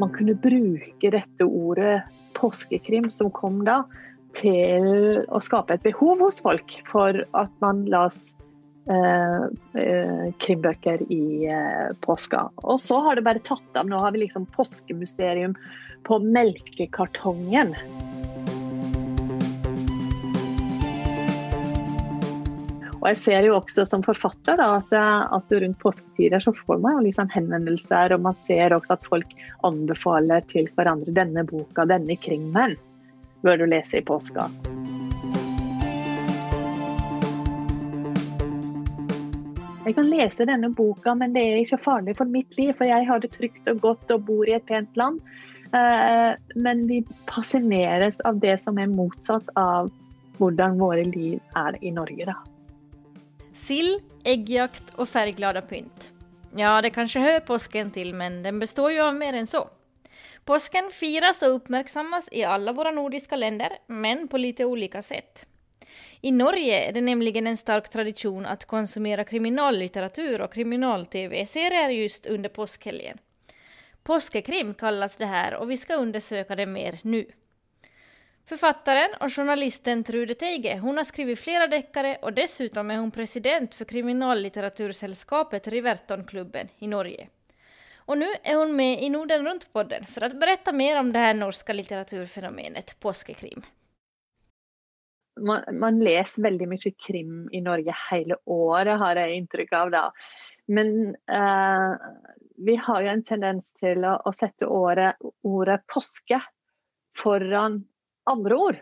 man 0.00 0.12
kunne 0.14 0.36
bruke 0.38 1.12
dette 1.12 1.46
ordet 1.46 2.00
påskekrim 2.38 3.10
som 3.12 3.30
kom 3.34 3.62
da, 3.66 3.82
til 4.38 5.24
å 5.26 5.40
skape 5.42 5.74
et 5.74 5.86
behov 5.86 6.22
hos 6.22 6.38
folk 6.44 6.76
for 6.88 7.18
at 7.36 7.50
man 7.64 7.82
las 7.90 8.30
eh, 8.90 9.46
eh, 9.80 10.26
krimbøker 10.42 11.02
i 11.10 11.48
eh, 11.50 11.90
påska. 12.06 12.46
Og 12.62 12.78
så 12.82 13.00
har 13.06 13.18
det 13.18 13.26
bare 13.26 13.42
tatt 13.42 13.66
av. 13.74 13.90
Nå 13.90 13.98
har 14.02 14.14
vi 14.14 14.24
liksom 14.24 14.46
påskemysterium 14.54 15.56
på 16.06 16.20
melkekartongen. 16.22 17.74
Og 23.00 23.06
jeg 23.08 23.16
ser 23.16 23.46
jo 23.48 23.54
også 23.56 23.86
som 23.88 24.02
forfatter 24.04 24.58
da, 24.60 24.74
at, 24.76 24.90
at, 25.32 25.52
rundt 25.62 25.78
påsketider 25.80 26.42
så 26.44 26.52
får 26.52 26.82
man 26.84 26.98
jo 26.98 27.06
liksom 27.06 27.30
henvendelser, 27.32 28.12
og 28.12 28.26
man 28.26 28.36
ser 28.36 28.74
også 28.76 28.98
at 28.98 29.06
folk 29.08 29.32
anbefaler 29.64 30.44
til 30.52 30.68
hverandre 30.76 31.14
denne 31.16 31.46
boka, 31.48 31.86
denne 31.88 32.16
krimmen, 32.20 32.76
bør 33.40 33.62
du 33.62 33.64
lese 33.72 34.02
i 34.02 34.04
påska. 34.04 34.50
Jeg 39.88 39.96
kan 39.96 40.10
lese 40.12 40.44
denne 40.44 40.68
boka, 40.76 41.16
men 41.16 41.32
det 41.32 41.40
er 41.40 41.62
ikke 41.62 41.80
farlig 41.80 42.18
for 42.20 42.28
mitt 42.28 42.52
liv, 42.60 42.74
for 42.76 42.84
jeg 42.84 43.08
har 43.08 43.24
det 43.24 43.32
trygt 43.32 43.72
og 43.72 43.80
godt 43.80 44.12
og 44.12 44.28
bor 44.28 44.44
i 44.44 44.58
et 44.58 44.68
pent 44.68 45.00
land. 45.00 45.16
Eh, 45.72 46.36
men 46.60 46.84
vi 46.90 47.00
fascineres 47.32 48.20
av 48.28 48.44
det 48.44 48.58
som 48.60 48.76
er 48.78 48.92
motsatt 48.92 49.48
av 49.56 49.88
hvordan 50.36 50.76
våre 50.80 51.08
liv 51.08 51.40
er 51.56 51.80
i 51.80 51.96
Norge, 51.96 52.28
da. 52.28 52.36
Sild, 53.60 54.00
eggjakt 54.24 54.94
og 54.96 55.08
färgglada 55.08 55.60
pynt. 55.62 56.10
Ja, 56.56 56.80
det 56.82 56.90
kanskje 56.94 57.22
hører 57.22 57.44
påsken 57.46 57.92
til, 57.94 58.14
men 58.16 58.40
den 58.42 58.58
består 58.58 58.90
jo 58.94 59.04
av 59.06 59.14
mer 59.14 59.36
enn 59.38 59.46
så. 59.46 59.66
Påsken 60.48 60.88
firas 60.90 61.42
og 61.46 61.60
oppmerksammes 61.60 62.30
i 62.32 62.42
alle 62.42 62.72
våre 62.74 62.90
nordiske 62.96 63.36
länder, 63.36 63.76
men 63.86 64.26
på 64.28 64.40
litt 64.40 64.60
ulike 64.60 65.02
sett. 65.02 65.44
I 66.20 66.32
Norge 66.32 66.76
er 66.88 66.92
det 66.92 67.04
nemlig 67.04 67.36
en 67.38 67.56
stark 67.56 67.88
tradisjon 67.88 68.46
at 68.46 68.66
konsumere 68.68 69.24
kriminallitteratur 69.24 70.42
og 70.44 70.52
kriminal-TV-serier 70.52 71.94
just 71.94 72.26
under 72.26 72.50
påskhelgen. 72.50 73.20
Påskekrim 74.02 74.74
kalles 74.74 75.16
det 75.20 75.28
her, 75.30 75.56
og 75.60 75.68
vi 75.68 75.76
skal 75.76 76.02
undersøke 76.06 76.56
det 76.56 76.66
mer 76.68 76.98
nå. 77.04 77.22
Författaren 78.50 79.12
og 79.22 79.30
journalisten 79.30 80.00
Trude 80.02 80.34
Teige 80.34 80.72
hon 80.82 80.96
har 80.98 81.06
skrivit 81.06 81.38
flere 81.38 81.68
deckare 81.70 82.16
og 82.26 82.34
dessutom 82.34 82.88
er 82.90 82.98
hun 82.98 83.12
president 83.14 83.76
for 83.78 83.86
kriminallitteraturselskapet 83.86 85.68
Rivertonklubben 85.70 86.72
i 86.82 86.88
Norge. 86.90 87.28
Og 88.10 88.18
nå 88.18 88.26
er 88.42 88.56
hun 88.58 88.72
med 88.74 89.04
i 89.06 89.10
Norden 89.14 89.46
Rundt-podden 89.46 90.08
for 90.10 90.26
å 90.26 90.30
berette 90.34 90.74
mer 90.74 90.98
om 90.98 91.12
det 91.14 91.22
her 91.22 91.36
norske 91.38 91.76
litteraturfenomenet 91.78 92.96
påskekrim. 92.98 93.62
Man, 95.38 95.62
man, 95.78 96.02
leser 96.02 96.42
veldig 96.48 96.68
mye 96.72 96.92
krim 97.06 97.46
i 97.54 97.60
Norge 97.62 97.94
hele 98.08 98.40
året, 98.50 98.96
har 98.98 99.20
jeg 99.22 99.36
inntrykk 99.44 99.76
av. 99.78 99.94
Det. 99.94 100.02
Men 100.74 100.90
uh, 101.30 101.94
vi 102.58 102.74
har 102.82 103.06
jo 103.06 103.14
en 103.14 103.24
tendens 103.30 103.70
til 103.78 104.02
å, 104.02 104.16
å 104.26 104.34
sette 104.34 104.66
året, 104.66 105.22
ordet 105.46 105.78
påske 105.94 106.42
foran 107.14 107.84
andre 108.28 108.56
ord. 108.56 108.80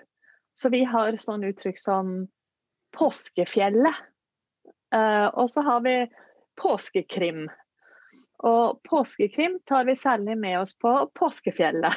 Så 0.59 0.73
vi 0.75 0.83
har 0.89 1.17
sånn 1.23 1.47
uttrykk 1.47 1.79
som 1.79 2.27
påskefjellet. 2.99 4.05
Uh, 4.95 5.29
og 5.37 5.51
så 5.53 5.63
har 5.63 5.83
vi 5.85 5.97
påskekrim. 6.59 7.47
Og 8.47 8.79
påskekrim 8.87 9.57
tar 9.67 9.85
vi 9.89 9.97
særlig 9.99 10.37
med 10.39 10.61
oss 10.61 10.75
på 10.79 10.93
påskefjellet. 11.19 11.95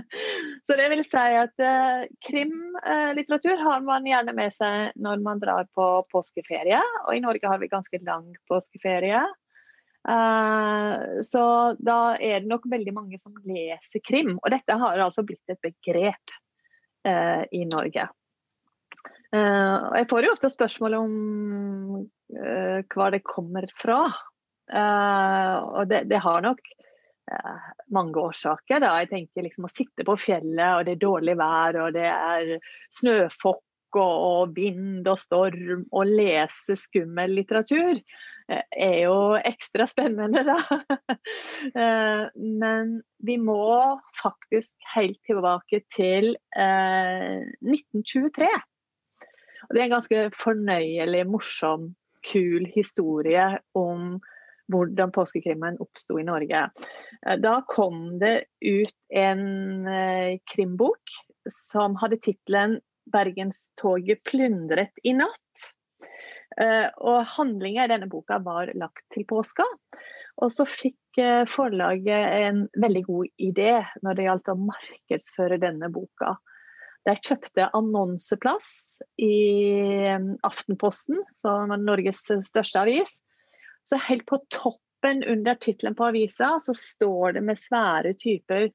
så 0.66 0.76
det 0.78 0.86
vil 0.92 1.02
si 1.04 1.24
at 1.40 1.52
uh, 1.60 2.06
krimlitteratur 2.24 3.58
uh, 3.58 3.64
har 3.64 3.84
man 3.84 4.08
gjerne 4.08 4.32
med 4.36 4.54
seg 4.56 4.96
når 4.96 5.20
man 5.24 5.42
drar 5.42 5.68
på 5.76 5.88
påskeferie. 6.12 6.80
Og 7.06 7.12
i 7.16 7.20
Norge 7.24 7.52
har 7.52 7.60
vi 7.60 7.72
ganske 7.72 8.00
lang 8.08 8.32
påskeferie. 8.48 9.20
Uh, 10.08 11.20
så 11.26 11.44
da 11.76 12.16
er 12.16 12.40
det 12.40 12.50
nok 12.50 12.64
veldig 12.72 12.96
mange 12.96 13.20
som 13.20 13.36
leser 13.44 14.04
krim. 14.06 14.38
Og 14.40 14.52
dette 14.56 14.80
har 14.80 15.04
altså 15.04 15.26
blitt 15.28 15.52
et 15.52 15.60
begrep 15.60 16.36
eh, 17.06 17.42
i 17.56 17.64
Norge. 17.70 18.08
Eh, 19.34 19.76
og 19.90 19.96
jeg 19.98 20.08
får 20.10 20.26
jo 20.26 20.32
ofte 20.36 20.52
spørsmål 20.52 20.98
om 21.00 21.12
eh, 22.36 22.80
hva 22.94 23.10
det 23.14 23.24
kommer 23.26 23.68
fra. 23.78 24.00
Eh, 24.66 25.54
og 25.78 25.86
det, 25.90 26.04
det, 26.10 26.20
har 26.22 26.42
nok 26.44 26.62
eh, 27.32 27.70
mange 27.94 28.22
årsaker. 28.22 28.82
Da. 28.82 28.96
Jeg 29.02 29.12
tenker 29.12 29.46
liksom 29.46 29.68
å 29.68 29.72
sitte 29.72 30.06
på 30.06 30.18
fjellet, 30.20 30.68
og 30.72 30.86
det 30.86 30.96
er 30.96 31.04
dårlig 31.06 31.38
vær, 31.38 31.80
og 31.86 31.96
det 31.96 32.08
er 32.10 32.56
snøfokk 33.00 33.62
og 33.96 34.56
vind 34.56 35.06
og 35.08 35.16
storm 35.20 35.86
og 35.94 36.10
lese 36.10 36.74
skummel 36.76 37.32
litteratur 37.38 37.94
eh, 37.96 38.64
er 38.76 38.96
jo 39.06 39.16
ekstra 39.38 39.86
spennende, 39.88 40.42
da. 40.44 40.58
Men 42.60 42.98
vi 43.26 43.36
må 43.42 43.98
faktisk 44.22 44.74
helt 44.94 45.18
tilbake 45.26 45.82
til 45.92 46.32
1923. 46.56 48.48
Eh, 48.48 48.64
og 49.66 49.74
det 49.74 49.80
er 49.80 49.86
en 49.86 49.96
ganske 49.96 50.24
fornøyelig, 50.38 51.26
morsom, 51.28 51.90
kul 52.26 52.66
historie 52.74 53.46
om 53.78 54.16
hvordan 54.72 55.12
påskekrimmen 55.14 55.78
oppsto 55.82 56.18
i 56.18 56.26
Norge. 56.26 56.64
Da 57.42 57.54
kom 57.70 58.18
det 58.18 58.48
ut 58.66 58.94
en 59.14 59.86
krimbok 60.50 61.14
som 61.52 61.94
hadde 62.00 62.18
tittelen 62.24 62.80
bergenstoget 63.12 64.24
plyndret 64.26 64.98
i 65.06 65.14
natt. 65.14 65.70
Uh, 66.56 66.88
og 67.04 67.26
Handlinga 67.36 67.84
i 67.84 67.90
denne 67.90 68.08
boka 68.10 68.38
var 68.44 68.70
lagt 68.78 69.04
til 69.12 69.26
påska. 69.28 69.66
Og 70.42 70.52
så 70.52 70.66
fikk 70.68 71.20
uh, 71.20 71.44
forlaget 71.48 72.34
en 72.46 72.66
veldig 72.76 73.04
god 73.06 73.30
idé 73.40 73.72
når 74.04 74.18
det 74.18 74.26
gjaldt 74.28 74.52
å 74.52 74.58
markedsføre 74.66 75.60
denne 75.62 75.90
boka. 75.92 76.36
De 77.06 77.14
kjøpte 77.14 77.68
annonseplass 77.78 78.68
i 79.22 79.36
um, 80.16 80.32
Aftenposten, 80.46 81.22
som 81.38 81.72
er 81.72 81.82
Norges 81.82 82.24
største 82.26 82.82
avis. 82.82 83.20
Så 83.86 84.00
helt 84.08 84.26
på 84.26 84.40
toppen 84.50 85.22
under 85.22 85.54
tittelen 85.62 85.94
på 85.94 86.08
avisa 86.08 86.56
så 86.62 86.74
står 86.74 87.38
det 87.38 87.44
med 87.46 87.60
svære 87.60 88.16
typer 88.18 88.68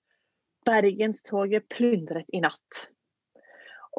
'Bergenstoget 0.65 1.67
plyndret 1.73 2.29
i 2.31 2.39
natt'. 2.39 2.85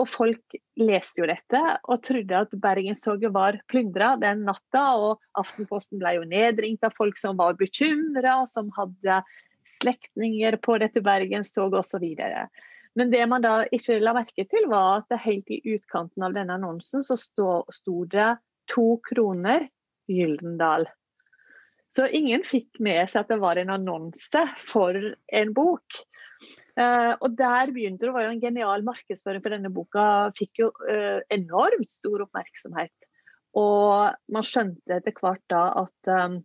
Og 0.00 0.08
folk 0.08 0.56
leste 0.80 1.20
jo 1.20 1.28
dette 1.28 1.60
og 1.84 2.00
trodde 2.06 2.38
at 2.46 2.54
Bergenstoget 2.62 3.32
var 3.34 3.58
plyndra 3.68 4.14
den 4.20 4.46
natta. 4.48 4.84
Og 4.96 5.20
Aftenposten 5.38 6.00
ble 6.00 6.16
jo 6.16 6.28
nedringt 6.28 6.84
av 6.86 6.96
folk 6.96 7.20
som 7.20 7.36
var 7.40 7.58
bekymra, 7.60 8.42
som 8.48 8.72
hadde 8.78 9.20
slektninger 9.68 10.56
på 10.64 10.78
dette 10.82 11.02
bergenstoget 11.04 11.82
osv. 11.82 12.06
Men 12.98 13.12
det 13.12 13.26
man 13.28 13.44
da 13.44 13.62
ikke 13.72 14.00
la 14.02 14.14
merke 14.16 14.44
til, 14.48 14.66
var 14.72 15.02
at 15.02 15.22
helt 15.24 15.52
i 15.52 15.60
utkanten 15.76 16.24
av 16.26 16.34
denne 16.36 16.58
annonsen 16.58 17.04
så 17.06 17.16
sto 17.20 17.98
det 18.10 18.32
to 18.72 18.96
kroner 19.06 19.68
Gyldendal. 20.10 20.88
Så 21.92 22.08
ingen 22.08 22.44
fikk 22.44 22.80
med 22.80 23.04
seg 23.10 23.24
at 23.24 23.32
det 23.32 23.40
var 23.42 23.60
en 23.60 23.72
annonse 23.74 24.44
for 24.64 24.96
en 24.96 25.52
bok. 25.56 26.00
Uh, 26.72 27.12
og 27.20 27.34
der 27.36 27.72
begynte 27.74 28.06
det, 28.06 28.12
å 28.14 28.22
jo 28.24 28.30
en 28.32 28.40
genial 28.40 28.84
markedsføring 28.86 29.42
for 29.44 29.52
denne 29.52 29.72
boka. 29.72 30.32
Fikk 30.38 30.62
jo 30.62 30.70
uh, 30.88 31.20
enormt 31.32 31.90
stor 31.92 32.24
oppmerksomhet. 32.24 32.94
Og 33.60 34.16
man 34.32 34.46
skjønte 34.48 34.96
etter 34.96 35.12
hvert 35.18 35.44
da 35.52 35.66
at, 35.82 36.08
um, 36.08 36.38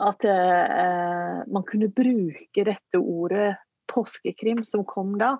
at 0.00 0.24
uh, 0.24 1.42
man 1.52 1.66
kunne 1.68 1.92
bruke 1.92 2.64
dette 2.64 3.00
ordet 3.00 3.52
påskekrim 3.92 4.64
som 4.64 4.86
kom 4.88 5.18
da, 5.20 5.36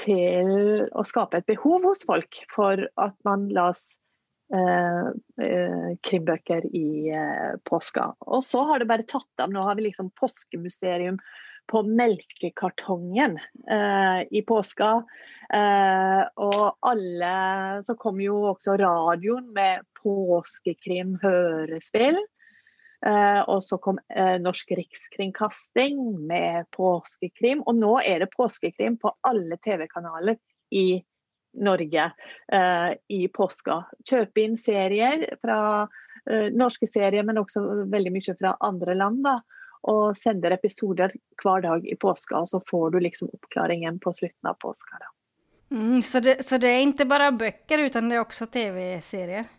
til 0.00 0.88
å 0.96 1.02
skape 1.06 1.38
et 1.38 1.46
behov 1.50 1.84
hos 1.84 2.02
folk 2.08 2.38
for 2.50 2.80
at 2.98 3.16
man 3.28 3.44
las 3.52 3.92
krimbøker 6.04 6.66
i 6.76 7.08
påska. 7.64 8.02
Og 8.28 8.42
så 8.44 8.60
har 8.68 8.82
det 8.82 8.88
bare 8.90 9.06
tatt 9.08 9.40
av. 9.40 9.48
Nå 9.48 9.62
har 9.64 9.78
vi 9.78 9.86
liksom 9.86 10.10
påskemysterium 10.20 11.16
på 11.70 11.82
melkekartongen 11.82 13.38
eh, 13.70 14.20
i 14.30 14.42
påska. 14.46 15.04
Eh, 15.52 16.22
og 16.36 16.76
alle 16.80 17.82
Så 17.84 17.94
kom 18.00 18.20
jo 18.22 18.44
også 18.52 18.76
radioen 18.80 19.52
med 19.54 19.80
påskekrim-hørespill. 20.02 22.18
Eh, 23.06 23.40
og 23.50 23.62
så 23.66 23.78
kom 23.82 23.98
eh, 24.14 24.38
Norsk 24.40 24.70
Rikskringkasting 24.78 26.26
med 26.26 26.64
påskekrim. 26.76 27.62
Og 27.66 27.74
nå 27.78 28.00
er 28.00 28.18
det 28.22 28.34
påskekrim 28.36 28.96
på 29.02 29.08
alle 29.26 29.56
TV-kanaler 29.62 30.36
i 30.70 31.04
Norge 31.52 32.12
eh, 32.52 32.90
i 33.08 33.28
påska. 33.28 33.82
Kjøpe 34.08 34.40
inn 34.40 34.56
serier 34.60 35.26
fra 35.42 35.88
eh, 36.30 36.48
norske 36.54 36.86
serier, 36.88 37.26
men 37.28 37.38
også 37.42 37.60
veldig 37.92 38.12
mye 38.14 38.36
fra 38.38 38.56
andre 38.60 38.94
land. 38.96 39.24
da 39.26 39.40
og 39.88 40.16
sender 40.18 40.54
episoder 40.54 41.14
hver 41.42 41.64
dag 41.64 41.86
i 41.88 41.96
påska, 41.98 42.38
og 42.38 42.50
så 42.50 42.62
får 42.70 42.94
du 42.94 43.00
liksom 43.02 43.32
oppklaringen 43.34 43.98
på 44.02 44.12
slutten 44.14 44.50
av 44.50 44.60
påska. 44.62 45.00
Mm, 45.72 46.02
så, 46.02 46.20
det, 46.20 46.42
så 46.44 46.58
det 46.60 46.70
er 46.70 46.84
ikke 46.84 47.08
bare 47.08 47.32
bøker, 47.32 47.88
men 47.94 48.12
det 48.12 48.18
er 48.18 48.24
også 48.24 48.46
TV-serier? 48.52 49.50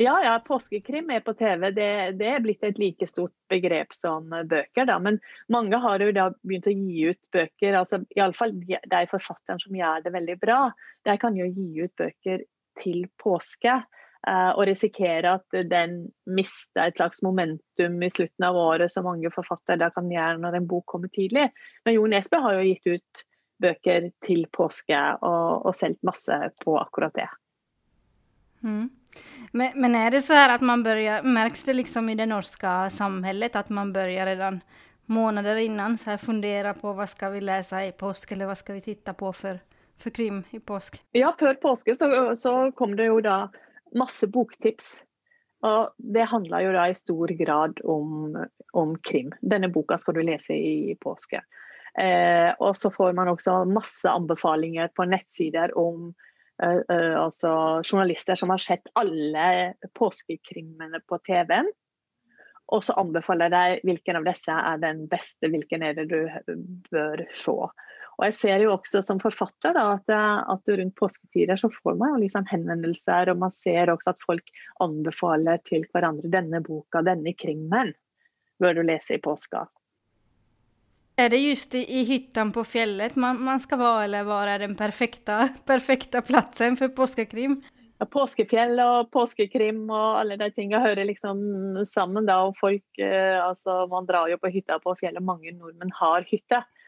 Ja, 0.00 0.14
ja, 0.24 0.38
påskekrim 0.40 1.10
er 1.12 1.20
på 1.20 1.34
TV. 1.36 1.66
Det, 1.76 1.88
det, 2.16 2.28
er 2.32 2.40
blitt 2.40 2.62
et 2.64 2.78
like 2.80 3.04
stort 3.10 3.34
begrep 3.52 3.92
som 3.92 4.30
bøker. 4.32 4.86
Da. 4.88 4.96
Men 5.02 5.18
mange 5.52 5.76
har 5.82 6.00
jo 6.00 6.14
da 6.16 6.30
begynt 6.40 6.70
å 6.70 6.72
gi 6.72 7.10
ut 7.10 7.20
bøker. 7.36 7.76
altså 7.82 7.98
Iallfall 8.16 8.54
de 8.64 9.02
forfatterne 9.10 9.60
som 9.60 9.76
gjør 9.76 10.06
det 10.06 10.14
veldig 10.14 10.38
bra. 10.40 10.60
De 11.04 11.18
kan 11.20 11.36
jo 11.36 11.50
gi 11.50 11.84
ut 11.84 11.92
bøker 12.00 12.46
til 12.80 13.04
påske. 13.20 13.76
Uh, 14.28 14.52
og 14.52 14.66
risikere 14.68 15.38
at 15.38 15.54
den 15.70 15.94
mister 16.28 16.90
et 16.90 16.98
slags 17.00 17.22
momentum 17.24 18.02
i 18.04 18.10
slutten 18.12 18.44
av 18.44 18.58
året, 18.60 18.92
som 18.92 19.06
mange 19.08 19.30
forfattere 19.32 19.80
da 19.80 19.88
kan 19.94 20.10
gjøre 20.12 20.42
når 20.42 20.58
en 20.58 20.66
bok 20.68 20.84
kommer 20.92 21.08
tidlig. 21.14 21.46
Men 21.86 21.96
Jo 21.96 22.04
Nesbø 22.10 22.42
har 22.44 22.58
jo 22.58 22.66
gitt 22.68 22.90
ut 23.00 23.22
bøker 23.60 24.10
til 24.26 24.46
påske 24.52 24.98
og, 25.20 25.66
og 25.66 25.76
solgt 25.76 26.02
masse 26.06 26.36
på 26.64 26.76
akkurat 26.80 27.16
det. 27.16 27.28
Mm. 28.60 28.90
Men, 29.52 29.72
men, 29.74 29.96
er 29.96 30.12
det 30.14 30.22
så 30.22 30.36
her 30.36 30.52
at 30.54 30.60
man 30.60 30.82
börjar, 30.82 31.22
märks 31.22 31.64
det 31.64 31.74
liksom 31.74 32.08
i 32.08 32.14
det 32.14 32.26
norske 32.26 32.90
samhället 32.90 33.56
at 33.56 33.68
man 33.68 33.92
börjar 33.92 34.26
redan 34.26 34.60
månader 35.06 35.56
innan 35.56 35.98
så 35.98 36.10
här 36.10 36.18
fundera 36.18 36.74
på 36.74 36.92
hva 36.92 37.06
skal 37.06 37.32
vi 37.32 37.40
läsa 37.40 37.84
i 37.84 37.92
påsk 37.92 38.32
eller 38.32 38.46
hva 38.46 38.54
skal 38.54 38.74
vi 38.74 38.80
titta 38.80 39.14
på 39.14 39.32
for, 39.32 39.58
for 39.98 40.10
krim 40.10 40.44
i 40.50 40.60
påsk? 40.60 41.00
Ja, 41.12 41.34
før 41.38 41.54
påske 41.54 41.94
så, 41.94 42.36
så 42.36 42.70
kom 42.72 42.94
det 42.96 43.08
jo 43.10 43.20
da 43.20 43.48
masse 43.96 44.28
boktips. 44.30 44.98
Og 45.66 45.92
det 45.98 46.28
handler 46.30 46.64
jo 46.64 46.72
da 46.72 46.86
i 46.88 46.96
stor 46.96 47.32
grad 47.36 47.82
om, 47.84 48.36
om 48.72 48.94
krim. 49.04 49.34
Denne 49.44 49.68
boka 49.72 49.98
skal 50.00 50.16
du 50.16 50.22
lese 50.24 50.56
i 50.56 50.96
påske. 51.00 51.42
Eh, 51.98 52.48
og 52.62 52.72
så 52.78 52.88
får 52.94 53.12
man 53.18 53.28
også 53.28 53.64
masse 53.68 54.08
anbefalinger 54.08 54.92
på 54.96 55.08
nettsider 55.10 55.74
om 55.78 56.12
Eh, 56.62 56.96
eh, 56.96 57.20
altså 57.20 57.82
journalister 57.84 58.34
som 58.34 58.50
har 58.50 58.58
sett 58.58 58.88
alle 58.94 59.74
påskekrimene 59.94 61.00
på 61.08 61.18
TV-en. 61.18 61.70
Og 62.70 62.84
så 62.84 62.94
anbefaler 63.00 63.50
de 63.50 63.80
hvilken 63.86 64.20
av 64.20 64.26
disse 64.28 64.54
er 64.54 64.82
den 64.82 65.06
beste, 65.10 65.48
hvilken 65.50 65.82
er 65.82 65.96
det 65.96 66.06
du 66.12 66.20
bør 66.92 67.24
se. 67.34 67.56
Og 68.20 68.26
jeg 68.28 68.36
ser 68.36 68.60
jo 68.60 68.74
også 68.74 69.00
som 69.00 69.20
forfatter 69.22 69.72
da, 69.72 69.94
at, 69.96 70.10
at, 70.12 70.70
rundt 70.76 70.92
påsketider 70.98 71.56
så 71.56 71.70
får 71.72 71.94
man 71.96 72.12
jo 72.12 72.18
liksom 72.26 72.44
henvendelser, 72.50 73.30
og 73.32 73.40
man 73.40 73.52
ser 73.54 73.88
også 73.88 74.12
at 74.12 74.26
folk 74.26 74.50
anbefaler 74.84 75.62
til 75.64 75.86
hverandre 75.88 76.28
denne 76.28 76.60
boka, 76.60 77.00
denne 77.06 77.32
krimmen 77.32 77.94
bør 78.60 78.76
du 78.76 78.82
lese 78.84 79.16
i 79.16 79.22
påska. 79.24 79.64
Er 81.16 81.32
det 81.32 81.40
just 81.40 81.72
i, 81.74 81.80
i 81.80 82.02
hyttan 82.08 82.52
på 82.52 82.60
fjellet 82.68 83.16
man, 83.16 83.40
man 83.44 83.60
skal 83.60 83.80
være, 83.80 84.02
eller 84.04 84.28
hva 84.28 84.42
er 84.52 84.66
den 84.66 84.76
perfekte, 84.76 85.38
perfekte 85.70 86.20
plassen 86.26 86.76
for 86.76 86.92
påskekrim? 86.92 87.56
Ja, 88.00 88.08
påskefjell 88.08 88.76
og 88.84 89.08
påskekrim 89.16 89.82
og 89.88 90.20
alle 90.20 90.36
de 90.40 90.50
tingene 90.56 90.80
hører 90.84 91.08
liksom 91.08 91.40
sammen. 91.88 92.28
da, 92.28 92.38
og 92.48 92.56
folk, 92.60 92.84
eh, 93.00 93.36
altså 93.40 93.86
Man 93.88 94.08
drar 94.08 94.28
jo 94.32 94.36
på 94.40 94.52
hytta 94.52 94.76
på 94.80 94.94
fjellet. 95.00 95.24
Mange 95.24 95.52
nordmenn 95.52 95.92
har 95.98 96.28
hytte 96.28 96.60
eh, 96.60 96.79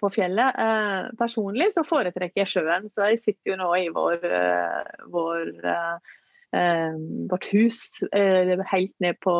på 0.00 0.10
fjellet. 0.12 0.58
Eh, 0.60 1.12
personlig 1.20 1.70
så 1.72 1.86
foretrekker 1.88 2.42
jeg 2.44 2.52
sjøen, 2.52 2.90
så 2.92 3.08
jeg 3.12 3.22
sitter 3.22 3.54
jo 3.54 3.60
nå 3.62 3.70
i 3.80 3.88
vår, 3.94 4.20
eh, 4.28 5.06
vår 5.12 5.54
eh, 5.64 6.12
Eh, 6.54 6.92
vårt 7.30 7.44
hus 7.52 8.02
eh, 8.12 8.58
helt 8.70 9.00
ned 9.00 9.18
på 9.20 9.34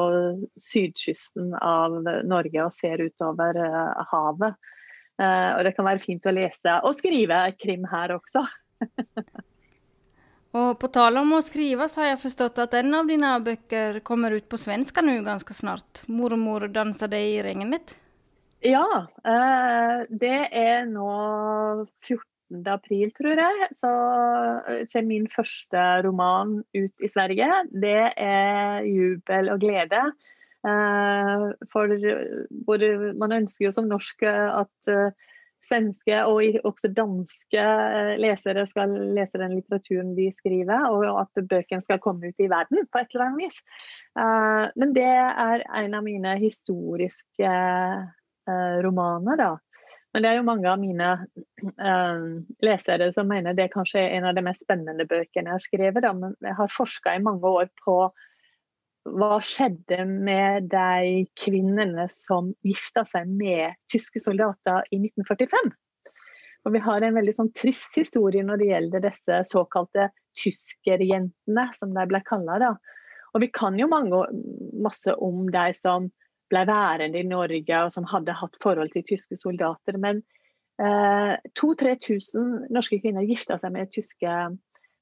sydkysten 0.58 1.52
av 1.54 2.00
Norge 2.26 2.64
og 2.64 2.72
ser 2.74 3.04
utover 3.04 3.58
eh, 3.60 4.00
havet. 4.10 4.56
og 5.22 5.60
det 5.62 5.70
kan 5.76 5.86
være 5.86 6.02
fint 6.02 6.24
å 6.26 6.32
lese 6.34 6.72
og 6.82 6.96
skrive 6.98 7.36
krim 7.60 7.84
her 7.86 8.16
også. 8.16 8.42
og 10.58 10.72
på 10.80 10.90
tale 10.96 11.22
om 11.22 11.36
å 11.36 11.42
skrive, 11.46 11.86
så 11.86 12.02
har 12.02 12.08
jeg 12.08 12.22
forstått 12.24 12.58
at 12.64 12.74
en 12.80 12.98
av 12.98 13.06
dine 13.06 13.30
bøker 13.46 14.00
kommer 14.02 14.34
ut 14.34 14.48
på 14.50 14.58
svenska 14.58 15.04
nå 15.06 15.20
ganske 15.22 15.54
snart. 15.54 16.02
'Mormor 16.08 16.66
dansade 16.66 17.20
i 17.20 17.38
regnet'? 17.46 17.94
Ja, 18.64 18.84
det 20.08 20.36
er 20.56 20.86
nå 20.88 21.08
14 22.54 22.68
april, 22.72 23.10
tror 23.12 23.40
jeg, 23.40 23.66
så 23.76 23.90
eh, 24.68 24.86
kommer 24.92 25.10
min 25.10 25.26
første 25.28 25.82
roman 26.06 26.62
ut 26.72 27.04
i 27.04 27.10
Sverige. 27.10 27.50
Det 27.72 28.12
er 28.16 28.86
'Jubel 28.88 29.52
og 29.52 29.60
glede'. 29.60 30.06
Eh, 30.64 31.44
for 31.72 31.92
man 33.20 33.36
ønsker 33.36 33.66
jo 33.66 33.74
som 33.74 33.88
norsk 33.90 34.24
at 34.24 34.88
eh, 34.88 35.12
svenske 35.64 36.24
og 36.24 36.64
også 36.64 36.88
danske 36.92 37.68
lesere 38.20 38.66
skal 38.66 38.96
lese 39.16 39.40
den 39.40 39.56
litteraturen 39.56 40.16
de 40.16 40.30
skriver, 40.32 40.88
og 40.88 41.20
at 41.20 41.48
bøkene 41.48 41.80
skal 41.80 42.00
komme 42.00 42.28
ut 42.28 42.40
i 42.40 42.48
verden 42.48 42.84
på 42.88 43.00
et 43.00 43.12
eller 43.12 43.28
annet 43.28 43.44
vis. 43.44 43.62
Men 44.76 44.92
det 44.92 45.08
er 45.08 45.64
en 45.64 45.96
av 45.96 46.04
mine 46.04 46.36
historiske 46.36 47.48
romaner, 48.84 49.38
da. 49.40 49.52
Men 50.14 50.22
det 50.22 50.30
er 50.30 50.36
jo 50.38 50.46
mange 50.46 50.68
av 50.70 50.78
mine 50.78 51.06
uh, 51.82 52.26
lesere 52.62 53.08
som 53.12 53.26
mener 53.26 53.56
det 53.58 53.72
kanskje 53.72 53.98
er 53.98 54.12
en 54.14 54.28
av 54.30 54.36
de 54.36 54.44
mest 54.46 54.62
spennende 54.62 55.08
bøkene 55.10 55.50
jeg 55.50 55.56
har 55.56 55.64
skrevet. 55.64 56.04
Da. 56.04 56.12
Men 56.14 56.36
jeg 56.38 56.54
har 56.60 56.70
forska 56.70 57.16
i 57.16 57.22
mange 57.24 57.50
år 57.50 57.66
på 57.82 57.96
hva 59.04 59.38
skjedde 59.44 60.04
med 60.06 60.70
de 60.72 61.24
kvinnene 61.36 62.06
som 62.14 62.52
gifta 62.64 63.02
seg 63.08 63.26
med 63.28 63.74
tyske 63.90 64.22
soldater 64.22 64.86
i 64.94 65.02
1945. 65.02 65.74
Og 66.64 66.72
vi 66.72 66.80
har 66.86 67.04
en 67.04 67.18
veldig 67.18 67.34
sånn 67.36 67.52
trist 67.58 67.98
historie 67.98 68.46
når 68.46 68.62
det 68.62 68.70
gjelder 68.70 69.04
disse 69.04 69.40
såkalte 69.50 70.08
tyskerjentene, 70.38 71.66
som 71.76 71.90
de 71.92 72.06
ble 72.08 72.22
kalla. 72.24 72.70
Og 73.34 73.42
vi 73.42 73.50
kan 73.52 73.76
jo 73.76 73.90
mange, 73.90 74.22
masse 74.78 75.12
om 75.18 75.50
de 75.52 75.66
som 75.76 76.08
ble 76.52 76.64
værende 76.68 77.20
i 77.20 77.26
Norge 77.28 77.80
og 77.86 77.92
som 77.94 78.06
hadde 78.10 78.36
hatt 78.36 78.58
forhold 78.62 78.92
til 78.92 79.06
tyske 79.08 79.38
soldater. 79.40 79.98
Men 80.00 80.22
eh, 80.82 81.34
2000-3000 81.60 82.70
norske 82.74 83.00
kvinner 83.02 83.26
gifta 83.28 83.58
seg 83.60 83.74
med 83.74 83.92
tyske 83.94 84.36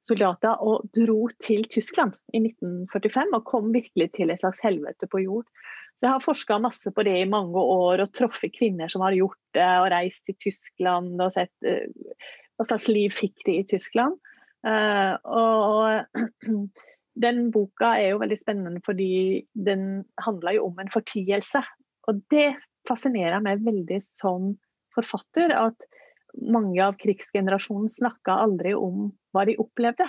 soldater 0.02 0.62
og 0.66 0.88
dro 0.96 1.28
til 1.42 1.64
Tyskland 1.70 2.16
i 2.34 2.42
1945 2.42 3.36
og 3.38 3.46
kom 3.46 3.70
virkelig 3.74 4.10
til 4.16 4.32
et 4.34 4.42
slags 4.42 4.62
helvete 4.64 5.06
på 5.10 5.22
jord. 5.22 5.46
Så 5.94 6.06
jeg 6.06 6.14
har 6.14 6.24
forska 6.24 6.58
masse 6.62 6.90
på 6.90 7.04
det 7.06 7.14
i 7.20 7.28
mange 7.28 7.60
år 7.60 8.02
og 8.02 8.14
truffet 8.16 8.54
kvinner 8.56 8.90
som 8.90 9.04
har 9.04 9.14
gjort 9.14 9.38
det, 9.54 9.68
og 9.82 9.90
reist 9.92 10.24
til 10.26 10.38
Tyskland 10.40 11.20
og 11.20 11.34
sett 11.34 11.52
uh, 11.68 11.84
hva 12.56 12.66
slags 12.66 12.88
liv 12.88 13.12
fikk 13.14 13.44
de 13.46 13.58
i 13.60 13.66
Tyskland. 13.68 14.16
Uh, 14.66 15.14
og 15.26 16.56
den 17.14 17.50
boka 17.52 17.94
er 18.00 18.14
jo 18.14 18.20
veldig 18.22 18.38
spennende 18.40 18.82
fordi 18.86 19.44
den 19.52 20.04
handler 20.24 20.56
jo 20.56 20.68
om 20.70 20.78
en 20.80 20.92
fortielse. 20.92 21.62
Og 22.08 22.22
det 22.32 22.54
fascinerer 22.88 23.42
meg 23.44 23.62
veldig 23.66 24.00
som 24.06 24.54
forfatter, 24.96 25.52
at 25.54 25.86
mange 26.40 26.80
av 26.82 26.96
krigsgenerasjonen 27.00 27.90
snakka 27.92 28.38
aldri 28.46 28.72
om 28.76 29.10
hva 29.32 29.44
de 29.48 29.58
opplevde. 29.60 30.08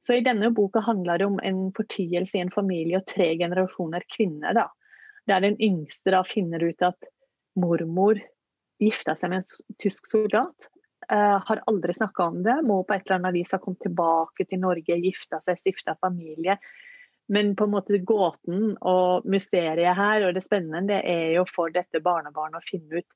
Så 0.00 0.16
i 0.16 0.24
denne 0.24 0.52
boka 0.56 0.80
handler 0.80 1.20
det 1.20 1.28
om 1.28 1.40
en 1.44 1.66
fortielse 1.76 2.38
i 2.38 2.44
en 2.44 2.52
familie 2.54 3.00
og 3.00 3.08
tre 3.10 3.34
generasjoner 3.38 4.06
kvinner. 4.14 4.54
da. 4.56 4.68
Der 5.28 5.42
den 5.44 5.58
yngste 5.60 6.14
da 6.14 6.22
finner 6.24 6.62
ut 6.64 6.82
at 6.82 7.10
mormor 7.58 8.20
gifta 8.80 9.16
seg 9.18 9.32
med 9.32 9.42
en 9.42 9.76
tysk 9.82 10.08
soldat, 10.08 10.70
har 11.10 11.62
aldri 11.66 11.94
snakka 11.96 12.28
om 12.30 12.42
det. 12.46 12.54
Må 12.62 12.82
på 12.86 12.94
et 12.94 13.02
eller 13.06 13.18
annet 13.18 13.34
vis 13.34 13.50
ha 13.54 13.58
kommet 13.58 13.82
tilbake 13.82 14.46
til 14.46 14.60
Norge, 14.62 14.98
gifta 15.02 15.40
seg, 15.42 15.58
stifta 15.58 15.96
familie. 15.98 16.54
Men 17.30 17.54
på 17.56 17.66
en 17.66 17.70
måte 17.70 17.98
gåten 18.02 18.72
og 18.82 19.26
mysteriet 19.30 19.94
her 19.94 20.26
og 20.26 20.34
det 20.34 20.42
spennende 20.42 20.88
det 20.90 21.00
er 21.06 21.28
jo 21.36 21.44
for 21.46 21.70
dette 21.70 22.02
barnebarnet 22.02 22.58
å 22.58 22.66
finne 22.66 23.02
ut 23.02 23.06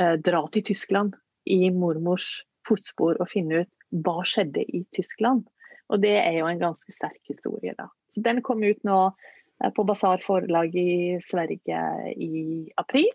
eh, 0.00 0.16
Dra 0.18 0.40
til 0.50 0.64
Tyskland 0.66 1.14
i 1.46 1.68
mormors 1.70 2.40
fotspor 2.66 3.20
og 3.22 3.30
finne 3.30 3.62
ut 3.62 4.02
hva 4.02 4.24
skjedde 4.26 4.64
i 4.66 4.82
Tyskland. 4.96 5.46
Og 5.88 6.02
det 6.02 6.16
er 6.18 6.40
jo 6.40 6.48
en 6.50 6.60
ganske 6.60 6.92
sterk 6.92 7.30
historie, 7.30 7.76
da. 7.78 7.86
Så 8.10 8.24
den 8.26 8.42
kom 8.42 8.64
ut 8.66 8.82
nå 8.84 8.98
eh, 9.06 9.70
på 9.70 9.86
Basar 9.86 10.18
forlag 10.26 10.74
i 10.74 10.90
Sverige 11.22 11.84
i 12.18 12.42
april. 12.82 13.14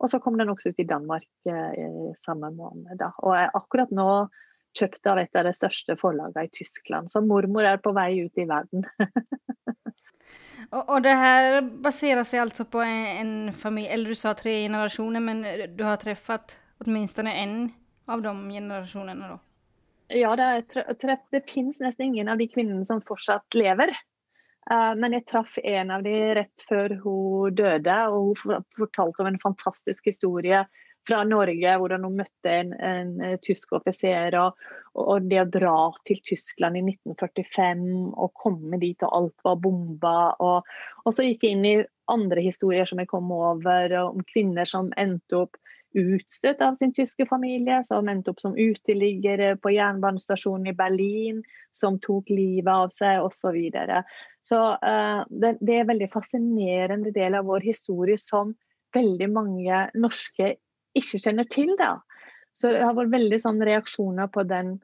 Og 0.00 0.10
så 0.10 0.20
kom 0.22 0.38
den 0.40 0.48
også 0.48 0.72
ut 0.72 0.80
i 0.80 0.88
Danmark 0.88 1.26
i 1.44 2.12
samme 2.24 2.48
måned. 2.56 2.94
Da. 3.00 3.10
Og 3.20 3.34
er 3.36 3.52
akkurat 3.56 3.90
nå 3.92 4.28
kjøpt 4.78 5.08
av 5.10 5.18
et 5.20 5.36
av 5.36 5.44
de 5.48 5.52
største 5.54 5.96
forlagene 6.00 6.46
i 6.46 6.52
Tyskland. 6.54 7.10
Så 7.12 7.22
mormor 7.24 7.66
er 7.66 7.80
på 7.82 7.92
vei 7.96 8.22
ut 8.24 8.40
i 8.40 8.46
verden. 8.48 8.86
og, 10.74 10.82
og, 10.82 10.96
det 11.04 11.16
her 11.18 11.60
baserer 11.84 12.24
seg 12.24 12.44
altså 12.46 12.66
på 12.70 12.82
en, 12.84 13.04
en 13.20 13.34
familie 13.52 13.92
Eller 13.92 14.14
du 14.14 14.18
sa 14.18 14.34
tre 14.38 14.60
generasjoner, 14.62 15.24
men 15.24 15.44
du 15.76 15.84
har 15.84 16.00
truffet 16.00 16.56
minst 16.86 17.18
én 17.20 17.72
av 18.08 18.22
de 18.24 18.34
generasjonene? 18.54 19.34
da? 19.34 19.40
Ja, 20.10 20.32
det, 20.34 20.46
er, 20.74 21.18
det 21.30 21.44
finnes 21.50 21.78
nesten 21.82 22.08
ingen 22.08 22.30
av 22.30 22.40
de 22.40 22.48
kvinnene 22.50 22.86
som 22.86 23.02
fortsatt 23.06 23.54
lever. 23.54 23.92
Uh, 24.68 24.92
men 25.00 25.16
jeg 25.16 25.26
traff 25.30 25.56
en 25.64 25.90
av 25.94 26.04
de 26.04 26.14
rett 26.36 26.66
før 26.68 26.94
hun 27.02 27.56
døde, 27.56 27.96
og 28.12 28.42
hun 28.44 28.64
fortalte 28.76 29.24
om 29.24 29.30
en 29.30 29.42
fantastisk 29.42 30.10
historie 30.12 30.64
fra 31.08 31.22
Norge, 31.24 31.72
hvordan 31.80 32.04
hun 32.04 32.18
møtte 32.20 32.52
en, 32.52 32.74
en, 32.76 33.14
en 33.24 33.40
tysk 33.44 33.72
offiser. 33.78 34.36
Og, 34.38 34.58
og, 35.00 35.26
det 35.30 35.40
å 35.42 35.48
dra 35.48 35.76
til 36.08 36.20
Tyskland 36.28 36.78
i 36.78 36.84
1945 36.84 37.86
og 38.10 38.34
komme 38.38 38.80
dit 38.82 39.06
og 39.06 39.16
alt 39.16 39.46
var 39.46 39.58
bomba. 39.64 40.16
Og, 40.44 40.68
og 41.04 41.16
så 41.16 41.26
gikk 41.26 41.46
jeg 41.46 41.56
inn 41.56 41.66
i 41.70 41.76
andre 42.10 42.44
historier 42.44 42.88
som 42.88 43.00
jeg 43.00 43.10
kom 43.10 43.30
over, 43.32 43.96
om 44.02 44.22
kvinner 44.28 44.68
som 44.68 44.92
endte 45.00 45.44
opp 45.44 45.58
utstøtt 45.96 46.60
av 46.62 46.74
sin 46.78 46.92
tyske 46.94 47.26
familie, 47.26 47.80
som 47.84 48.08
endte 48.08 48.32
opp 48.32 48.40
som 48.42 48.56
uteliggere 48.58 49.56
på 49.62 49.72
jernbanestasjonen 49.74 50.70
i 50.70 50.76
Berlin, 50.76 51.40
som 51.72 51.98
tok 52.02 52.30
livet 52.30 52.70
av 52.70 52.92
seg 52.94 53.22
osv. 53.24 53.40
Så, 53.40 53.52
videre. 53.54 54.02
så 54.46 54.58
uh, 54.78 55.22
det, 55.28 55.56
det, 55.60 55.74
er 55.74 55.84
en 55.84 55.92
veldig 55.94 56.10
fascinerende 56.12 57.14
del 57.14 57.38
av 57.38 57.48
vår 57.50 57.64
historie 57.66 58.18
som 58.20 58.54
veldig 58.94 59.30
mange 59.32 59.86
norske 59.94 60.54
ikke 60.98 61.20
kjenner 61.22 61.48
til. 61.50 61.74
Da. 61.78 61.96
Så 62.54 62.72
det 62.74 62.84
har 62.84 62.96
vært 62.98 63.14
veldig 63.14 63.40
sånn 63.42 63.62
reaksjoner 63.64 64.30
på 64.34 64.44
den 64.50 64.76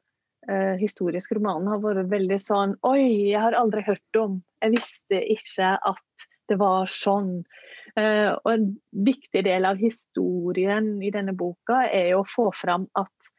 uh, 0.50 0.75
historiske 0.80 1.38
romanen. 1.38 1.70
har 1.70 1.82
vært 1.82 2.10
veldig 2.12 2.40
sånn 2.42 2.76
Oi, 2.86 3.30
jeg 3.32 3.42
har 3.42 3.58
aldri 3.58 3.84
hørt 3.86 4.20
om. 4.20 4.40
Jeg 4.64 4.76
visste 4.78 5.22
ikke 5.36 5.76
at 5.76 6.28
det 6.50 6.58
var 6.62 6.90
sånn. 6.90 7.40
Uh, 7.97 8.37
og 8.45 8.50
En 8.53 8.67
viktig 9.07 9.43
del 9.47 9.65
av 9.65 9.81
historien 9.81 10.97
i 11.00 11.12
denne 11.15 11.33
boka 11.37 11.87
er 11.88 12.12
å 12.17 12.26
få 12.29 12.50
fram 12.53 12.85
at 12.99 13.31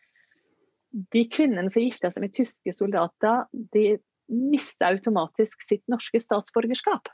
de 1.14 1.24
kvinnene 1.30 1.70
som 1.70 1.84
gifta 1.84 2.10
seg 2.10 2.24
med 2.24 2.34
tyske 2.34 2.74
soldater, 2.74 3.46
de 3.54 4.00
mista 4.28 4.90
automatisk 4.90 5.62
sitt 5.62 5.84
norske 5.92 6.20
statsborgerskap. 6.24 7.12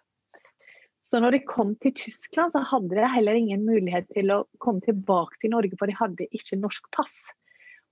Så 1.04 1.20
når 1.20 1.36
de 1.36 1.46
kom 1.50 1.74
til 1.84 1.92
Tyskland, 2.00 2.54
så 2.54 2.62
hadde 2.64 2.96
de 2.96 3.08
heller 3.12 3.36
ingen 3.36 3.66
mulighet 3.68 4.08
til 4.16 4.32
å 4.32 4.44
komme 4.64 4.80
tilbake 4.86 5.42
til 5.42 5.52
Norge, 5.52 5.76
for 5.80 5.92
de 5.92 5.98
hadde 6.00 6.30
ikke 6.32 6.62
norsk 6.62 6.88
pass. 6.96 7.18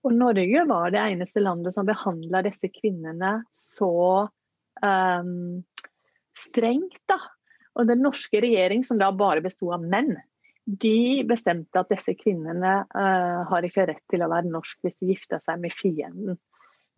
Og 0.08 0.16
Norge 0.16 0.64
var 0.70 0.94
det 0.94 1.02
eneste 1.04 1.44
landet 1.44 1.76
som 1.76 1.90
behandla 1.90 2.42
disse 2.48 2.72
kvinnene 2.72 3.42
så 3.54 3.92
um, 4.82 5.60
strengt. 6.40 7.02
da. 7.12 7.20
Og 7.80 7.88
den 7.88 8.04
norske 8.04 8.42
regjering, 8.44 8.84
som 8.88 9.00
da 9.00 9.12
bare 9.16 9.44
bestod 9.44 9.78
av 9.78 9.86
menn, 9.86 10.16
de 10.66 11.24
bestemte 11.28 11.82
at 11.82 11.90
disse 11.92 12.14
kvinnene 12.20 12.74
uh, 12.94 13.42
har 13.50 13.66
ikke 13.66 13.88
rett 13.90 14.04
til 14.12 14.24
å 14.24 14.30
være 14.32 14.52
norsk 14.52 14.84
hvis 14.86 15.00
de 15.02 15.14
gifter 15.14 15.42
seg 15.44 15.62
med 15.64 15.74
fienden. 15.74 16.38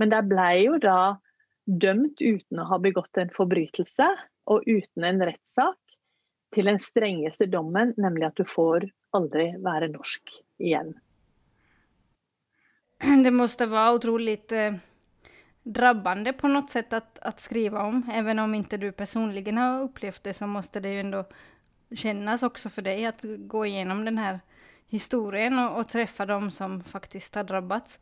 Men 0.02 0.12
de 0.12 0.20
ble 0.28 0.50
jo 0.66 0.80
da 0.84 1.16
dømt 1.64 2.20
uten 2.20 2.60
å 2.60 2.68
ha 2.74 2.80
begått 2.84 3.22
en 3.22 3.32
forbrytelse 3.34 4.10
og 4.52 4.68
uten 4.68 5.08
en 5.08 5.24
rettssak 5.24 5.80
til 6.54 6.68
den 6.68 6.82
strengeste 6.82 7.48
dommen, 7.50 7.94
nemlig 7.98 8.28
at 8.28 8.38
du 8.38 8.44
får 8.46 8.90
aldri 9.16 9.54
være 9.64 9.94
norsk 9.94 10.34
igjen. 10.62 10.92
Det 13.00 13.32
måtte 13.36 13.70
være 13.72 14.02
utrolig 14.02 14.42
uh 14.52 14.82
drabbande 15.64 16.34
på 16.34 16.48
något 16.48 16.70
sätt 16.70 16.94
att, 16.94 17.20
att 17.20 17.40
skriva 17.40 17.84
om. 17.84 18.10
Även 18.14 18.40
om 18.40 18.56
inte 18.56 18.78
du 18.78 18.92
personligen 18.92 19.58
har 19.58 19.82
upplevt 19.82 20.24
det 20.24 20.34
så 20.34 20.48
måste 20.48 20.80
det 20.80 20.90
ju 20.90 21.00
ändå 21.00 21.26
kännas 21.96 22.44
också 22.44 22.70
för 22.70 22.82
dig 22.82 23.06
att 23.06 23.26
gå 23.38 23.66
igenom 23.66 24.06
den 24.06 24.18
här 24.18 24.40
historien 24.88 25.60
och, 25.60 25.80
och 25.80 25.90
träffa 25.90 26.26
dem 26.26 26.52
som 26.52 26.84
faktiskt 26.84 27.36
har 27.36 27.44
drabbats. 27.44 28.00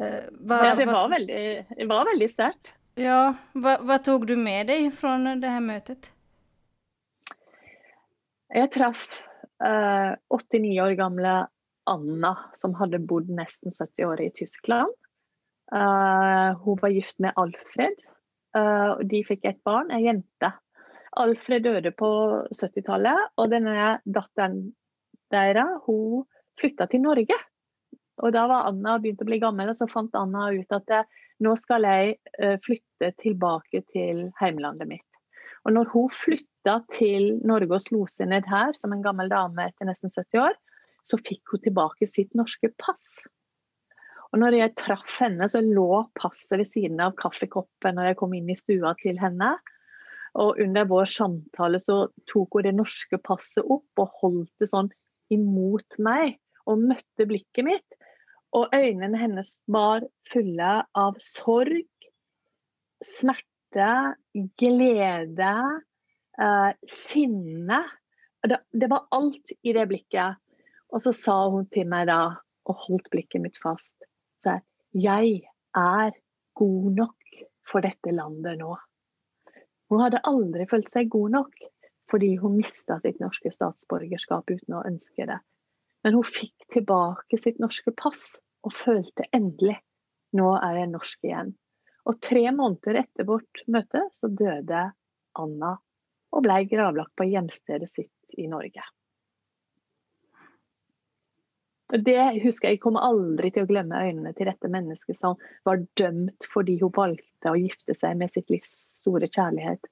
Uh, 0.00 0.06
va, 0.30 0.66
ja, 0.66 0.74
det 0.74 0.86
var, 0.86 1.08
väldigt, 1.08 1.68
det 1.68 1.86
var 1.86 2.04
väldigt 2.04 2.32
starkt. 2.32 2.74
Ja, 2.94 3.34
va, 3.52 3.78
vad 3.80 4.04
tog 4.04 4.26
du 4.26 4.36
med 4.36 4.66
dig 4.66 4.90
från 4.90 5.40
det 5.40 5.48
här 5.48 5.60
mötet? 5.60 6.10
Jag 8.48 8.72
traff 8.72 9.22
uh, 9.64 10.14
89 10.28 10.82
år 10.82 10.90
gamla 10.90 11.48
Anna 11.84 12.38
som 12.52 12.74
hadde 12.74 12.98
bodd 12.98 13.28
nesten 13.28 13.70
70 13.78 14.04
år 14.04 14.20
i 14.20 14.30
Tyskland. 14.30 14.92
Uh, 15.72 16.52
hun 16.64 16.78
var 16.82 16.92
gift 16.92 17.18
med 17.18 17.32
Alfred. 17.40 17.96
Uh, 18.56 19.00
De 19.08 19.22
fikk 19.24 19.46
et 19.48 19.60
barn, 19.64 19.92
ei 19.94 20.04
jente. 20.04 20.52
Alfred 21.20 21.64
døde 21.64 21.92
på 21.96 22.10
70-tallet, 22.52 23.32
og 23.40 23.52
denne 23.52 23.96
datteren 24.04 24.60
deres 25.32 25.80
hun 25.86 26.26
flytta 26.60 26.88
til 26.92 27.04
Norge. 27.04 27.38
Og 28.22 28.32
Da 28.32 28.46
var 28.48 28.68
Anna 28.68 28.98
begynt 29.00 29.24
å 29.24 29.28
bli 29.28 29.40
gammel, 29.40 29.72
og 29.72 29.76
så 29.76 29.88
fant 29.88 30.14
Anna 30.16 30.50
ut 30.52 30.76
at 30.76 30.92
nå 31.42 31.54
skal 31.58 31.88
jeg 31.88 32.60
flytte 32.64 33.08
tilbake 33.20 33.80
til 33.90 34.28
heimlandet 34.38 34.88
mitt. 34.88 35.08
Og 35.64 35.74
når 35.76 35.90
hun 35.92 36.12
flytta 36.12 36.78
til 36.92 37.38
Norge 37.46 37.76
og 37.76 37.84
slo 37.84 38.04
seg 38.10 38.30
ned 38.32 38.46
her 38.50 38.76
som 38.78 38.94
en 38.94 39.04
gammel 39.04 39.30
dame 39.32 39.68
etter 39.70 39.88
nesten 39.88 40.12
70 40.12 40.42
år, 40.44 40.56
så 41.06 41.18
fikk 41.18 41.54
hun 41.54 41.62
tilbake 41.64 42.06
sitt 42.08 42.34
norske 42.38 42.70
pass. 42.82 43.24
Og 44.32 44.40
når 44.40 44.56
jeg 44.56 44.72
traff 44.80 45.18
henne, 45.20 45.44
så 45.48 45.60
lå 45.60 46.06
passet 46.16 46.56
ved 46.62 46.68
siden 46.70 47.00
av 47.04 47.12
kaffekoppen 47.20 47.98
når 47.98 48.10
jeg 48.10 48.18
kom 48.22 48.32
inn 48.36 48.48
i 48.48 48.56
stua 48.56 48.94
til 49.00 49.18
henne. 49.20 49.50
Og 50.40 50.60
under 50.64 50.86
vår 50.88 51.10
samtale 51.12 51.80
så 51.82 52.06
tok 52.30 52.56
hun 52.56 52.64
det 52.64 52.72
norske 52.78 53.18
passet 53.20 53.66
opp 53.68 54.00
og 54.00 54.14
holdt 54.22 54.52
det 54.62 54.70
sånn 54.70 54.88
imot 55.32 55.98
meg 56.00 56.38
og 56.64 56.80
møtte 56.80 57.26
blikket 57.28 57.66
mitt. 57.66 57.98
Og 58.56 58.72
øynene 58.72 59.20
hennes 59.20 59.58
var 59.72 60.04
fulle 60.32 60.72
av 60.96 61.18
sorg, 61.20 62.08
smerte, 63.04 63.90
glede, 64.60 65.56
eh, 66.40 66.70
sinne. 66.88 67.82
Det, 68.48 68.60
det 68.72 68.88
var 68.92 69.10
alt 69.12 69.52
i 69.60 69.76
det 69.76 69.84
blikket. 69.92 70.40
Og 70.92 71.04
så 71.04 71.12
sa 71.16 71.36
hun 71.52 71.68
til 71.72 71.88
meg 71.88 72.08
da, 72.08 72.22
og 72.68 72.80
holdt 72.86 73.12
blikket 73.12 73.44
mitt 73.44 73.60
fast 73.60 73.96
seg 74.42 74.62
jeg 74.92 75.38
er 75.78 76.16
god 76.58 76.88
nok 76.98 77.38
for 77.68 77.84
dette 77.84 78.12
landet 78.12 78.58
nå. 78.60 78.74
Hun 79.92 80.02
hadde 80.02 80.24
aldri 80.28 80.66
følt 80.68 80.90
seg 80.92 81.10
god 81.12 81.38
nok 81.38 81.62
fordi 82.12 82.34
hun 82.42 82.58
mista 82.58 82.98
sitt 83.00 83.22
norske 83.22 83.48
statsborgerskap 83.54 84.50
uten 84.52 84.76
å 84.76 84.84
ønske 84.84 85.24
det. 85.28 85.38
Men 86.04 86.18
hun 86.18 86.26
fikk 86.28 86.66
tilbake 86.74 87.38
sitt 87.40 87.60
norske 87.62 87.94
pass 87.96 88.34
og 88.66 88.74
følte 88.76 89.24
endelig 89.32 89.78
nå 90.36 90.50
er 90.58 90.82
jeg 90.82 90.90
norsk 90.92 91.28
igjen. 91.28 91.54
Og 92.08 92.18
tre 92.24 92.42
måneder 92.52 93.00
etter 93.04 93.28
vårt 93.28 93.62
møte 93.70 94.02
så 94.16 94.28
døde 94.28 94.88
Anna 95.38 95.76
og 96.32 96.44
ble 96.44 96.58
gravlagt 96.68 97.14
på 97.16 97.28
hjemstedet 97.28 97.88
sitt 97.90 98.36
i 98.40 98.48
Norge. 98.50 98.84
Det 101.92 102.18
husker 102.40 102.70
jeg, 102.70 102.78
jeg 102.78 102.80
kommer 102.80 103.04
aldri 103.04 103.50
til 103.52 103.66
å 103.66 103.68
glemme 103.68 103.98
øynene 104.00 104.32
til 104.36 104.48
dette 104.48 104.70
mennesket 104.72 105.18
som 105.18 105.40
var 105.68 105.82
dømt 106.00 106.46
fordi 106.48 106.78
hun 106.80 106.92
valgte 106.96 107.52
å 107.52 107.58
gifte 107.58 107.96
seg 107.98 108.16
med 108.20 108.32
sitt 108.32 108.48
livs 108.52 108.72
store 108.96 109.28
kjærlighet, 109.28 109.84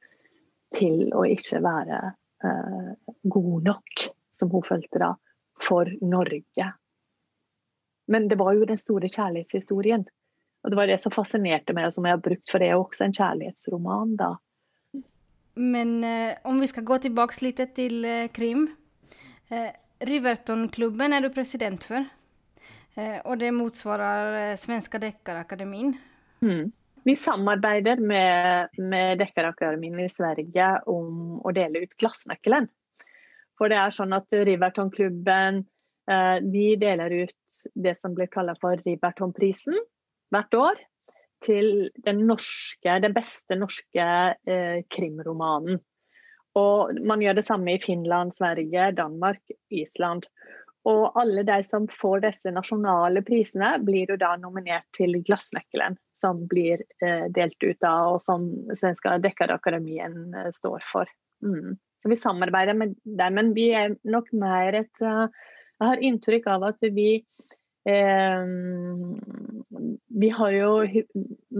til 0.77 1.11
å 1.19 1.25
ikke 1.27 1.61
være 1.65 1.99
uh, 2.47 2.93
god 3.35 3.67
nok, 3.67 4.05
som 4.33 4.53
hun 4.53 4.65
følte 4.65 5.03
da, 5.03 5.11
for 5.61 5.91
Norge. 6.01 6.69
Men 8.11 8.29
det 8.31 8.39
var 8.41 8.55
jo 8.57 8.69
den 8.71 8.81
store 8.81 9.11
kjærlighetshistorien. 9.11 10.07
Og 10.61 10.73
det 10.73 10.77
var 10.77 10.89
det 10.91 10.99
som 11.03 11.13
fascinerte 11.15 11.75
meg, 11.77 11.89
og 11.89 11.97
som 11.97 12.07
jeg 12.07 12.17
har 12.17 12.23
brukt, 12.23 12.47
for 12.51 12.63
det 12.63 12.71
er 12.71 12.79
også 12.79 13.07
en 13.07 13.17
kjærlighetsroman, 13.17 14.17
da. 14.21 14.35
Men 15.61 15.99
uh, 16.05 16.39
om 16.49 16.61
vi 16.63 16.69
skal 16.71 16.87
gå 16.87 17.01
tilbake 17.03 17.43
litt 17.45 17.63
til 17.77 18.05
uh, 18.07 18.29
Krim. 18.33 18.69
Uh, 19.51 19.71
Rivertonklubben 20.01 21.13
er 21.13 21.25
du 21.25 21.31
president 21.35 21.85
for. 21.85 22.05
Eh, 22.97 23.19
og 23.25 23.39
det 23.41 23.53
motsvarer 23.55 24.37
eh, 24.41 24.59
Svenska 24.61 24.99
Deckarakademin. 25.03 25.93
Mm. 26.41 26.71
Vi 27.05 27.17
samarbeider 27.17 28.01
med, 28.01 28.69
med 28.77 29.21
Dekkarakademien 29.21 30.01
i 30.01 30.09
Sverige 30.09 30.73
om 30.91 31.41
å 31.41 31.53
dele 31.57 31.85
ut 31.85 31.97
glassnøkkelen. 32.01 32.69
For 33.61 33.73
det 33.73 33.77
er 33.81 33.93
sånn 33.93 34.17
at 34.17 34.33
Rivertonklubben 34.33 35.63
eh, 36.09 36.37
de 36.45 36.67
deler 36.81 37.17
ut 37.25 37.61
det 37.75 37.97
som 37.99 38.17
blir 38.17 38.31
kalt 38.33 38.57
for 38.61 38.81
Rivertonprisen 38.87 39.77
hvert 40.33 40.57
år. 40.57 40.81
Til 41.41 41.89
den, 42.05 42.27
norske, 42.29 42.99
den 43.01 43.15
beste 43.17 43.57
norske 43.57 44.07
eh, 44.45 44.81
krimromanen. 44.93 45.81
Og 46.59 46.97
man 47.07 47.23
gjør 47.23 47.39
det 47.39 47.47
samme 47.47 47.77
i 47.77 47.83
Finland, 47.83 48.35
Sverige, 48.35 48.91
Danmark, 48.97 49.43
Island. 49.71 50.27
Og 50.89 51.13
alle 51.21 51.45
de 51.45 51.59
som 51.67 51.87
får 51.93 52.23
disse 52.25 52.51
nasjonale 52.55 53.21
prisene, 53.27 53.75
blir 53.85 54.11
jo 54.11 54.17
da 54.21 54.33
nominert 54.41 54.87
til 54.97 55.19
Glassnøkkelen, 55.27 55.99
som 56.17 56.47
blir 56.49 56.83
eh, 57.05 57.27
delt 57.37 57.61
ut 57.61 57.85
av, 57.85 58.15
og 58.15 58.23
som 58.25 58.49
Svenska 58.73 59.19
Dekkarakademien 59.21 60.35
eh, 60.35 60.51
står 60.57 60.81
for. 60.89 61.11
Mm. 61.45 61.77
Så 62.01 62.09
vi 62.09 62.17
samarbeider 62.17 62.75
med 62.75 62.97
dem, 63.05 63.37
men 63.37 63.53
vi 63.57 63.71
er 63.77 63.95
nok 64.09 64.33
mer 64.37 64.77
et 64.79 65.03
uh, 65.05 65.29
Jeg 65.81 65.89
har 65.89 66.05
inntrykk 66.05 66.47
av 66.53 66.65
at 66.71 66.89
vi 66.97 67.23
Vi 70.21 70.29
har 70.37 70.53
jo 70.53 70.73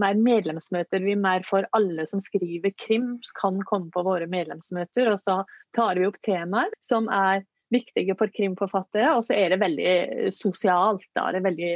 mer 0.03 0.19
medlemsmøter. 0.21 1.01
Vi 1.01 1.15
mer 1.17 1.45
for 1.47 1.65
alle 1.77 2.05
som 2.09 2.21
skriver 2.21 2.73
krim, 2.77 3.15
kan 3.39 3.61
komme 3.65 3.89
på 3.93 4.03
våre 4.05 4.27
medlemsmøter. 4.29 5.09
Og 5.11 5.19
så 5.21 5.41
tar 5.77 5.97
vi 5.97 6.05
opp 6.09 6.19
temaer 6.25 6.69
som 6.85 7.09
er 7.09 7.45
viktige 7.73 8.15
for 8.19 8.31
krimforfattere. 8.35 9.15
Og 9.15 9.25
så 9.25 9.37
er 9.37 9.53
det 9.53 9.61
veldig 9.63 9.95
sosialt. 10.37 11.07
Da. 11.17 11.31
Det 11.31 11.41
er 11.41 11.49
veldig 11.49 11.73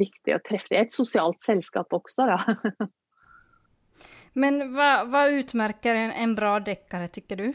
viktig 0.00 0.36
å 0.36 0.42
treffe. 0.44 0.70
Det 0.72 0.80
er 0.80 0.88
et 0.88 0.96
sosialt 0.96 1.42
selskap 1.44 1.94
også, 1.96 2.26
da. 2.32 2.38
Men 4.40 4.60
hva, 4.74 5.06
hva 5.08 5.28
utmerker 5.32 5.96
en, 5.96 6.12
en 6.12 6.34
bra 6.36 6.58
dekker, 6.60 7.06
tykker 7.14 7.40
du? 7.40 7.46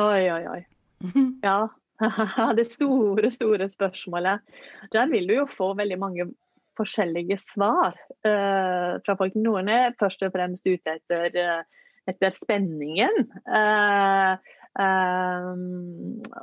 Oi, 0.00 0.22
oi, 0.32 0.42
oi. 0.54 0.60
Ja. 1.44 1.66
det 2.58 2.66
store, 2.70 3.30
store 3.30 3.68
spørsmålet. 3.68 4.40
Der 4.92 5.10
vil 5.10 5.28
du 5.28 5.36
jo 5.42 5.50
få 5.50 5.72
veldig 5.78 5.98
mange 6.00 6.28
forskjellige 6.78 7.38
svar 7.42 7.94
uh, 8.26 8.98
fra 9.04 9.16
folk. 9.18 9.36
Noen 9.36 9.70
er 9.72 9.96
først 10.00 10.24
og 10.26 10.32
fremst 10.34 10.66
ute 10.66 10.96
etter, 10.96 11.36
uh, 11.36 11.86
etter 12.10 12.34
spenningen. 12.34 13.26
Uh, 13.46 14.36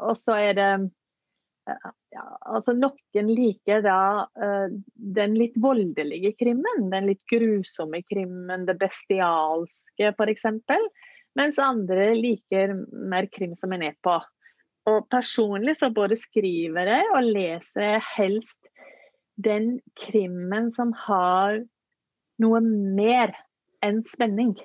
og 0.05 0.13
så 0.17 0.37
er 0.37 0.57
det 0.57 0.71
ja, 2.13 2.25
altså 2.49 2.75
Noen 2.77 3.27
liker 3.33 3.81
da 3.85 4.27
den 4.37 5.33
litt 5.37 5.57
voldelige 5.61 6.35
krimmen. 6.37 6.87
Den 6.93 7.09
litt 7.09 7.21
grusomme 7.29 8.03
krimmen, 8.05 8.67
det 8.69 8.77
bestialske 8.81 10.11
f.eks. 10.13 10.45
Mens 11.37 11.57
andre 11.61 12.11
liker 12.17 12.73
mer 12.93 13.29
krim 13.33 13.55
som 13.57 13.73
en 13.73 13.85
er 13.89 13.97
på. 14.05 14.17
Og 14.89 15.05
personlig 15.11 15.75
så 15.79 15.91
både 15.93 16.17
skriver 16.19 16.89
jeg 16.89 17.11
og 17.13 17.29
leser 17.35 17.85
jeg 17.85 18.07
helst 18.15 18.69
den 19.39 19.77
krimmen 19.99 20.69
som 20.75 20.91
har 21.05 21.61
noe 22.41 22.59
mer 22.63 23.35
enn 23.85 24.01
spenning. 24.07 24.55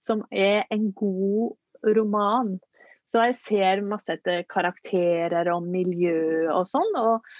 Som 0.00 0.24
er 0.32 0.64
en 0.72 0.90
god 0.96 1.92
roman. 1.96 2.56
Så 3.04 3.26
jeg 3.28 3.38
ser 3.38 3.84
masse 3.86 4.14
etter 4.14 4.44
karakterer 4.50 5.50
og 5.52 5.66
miljø 5.66 6.48
og 6.54 6.66
sånn. 6.70 6.90
Og, 7.00 7.30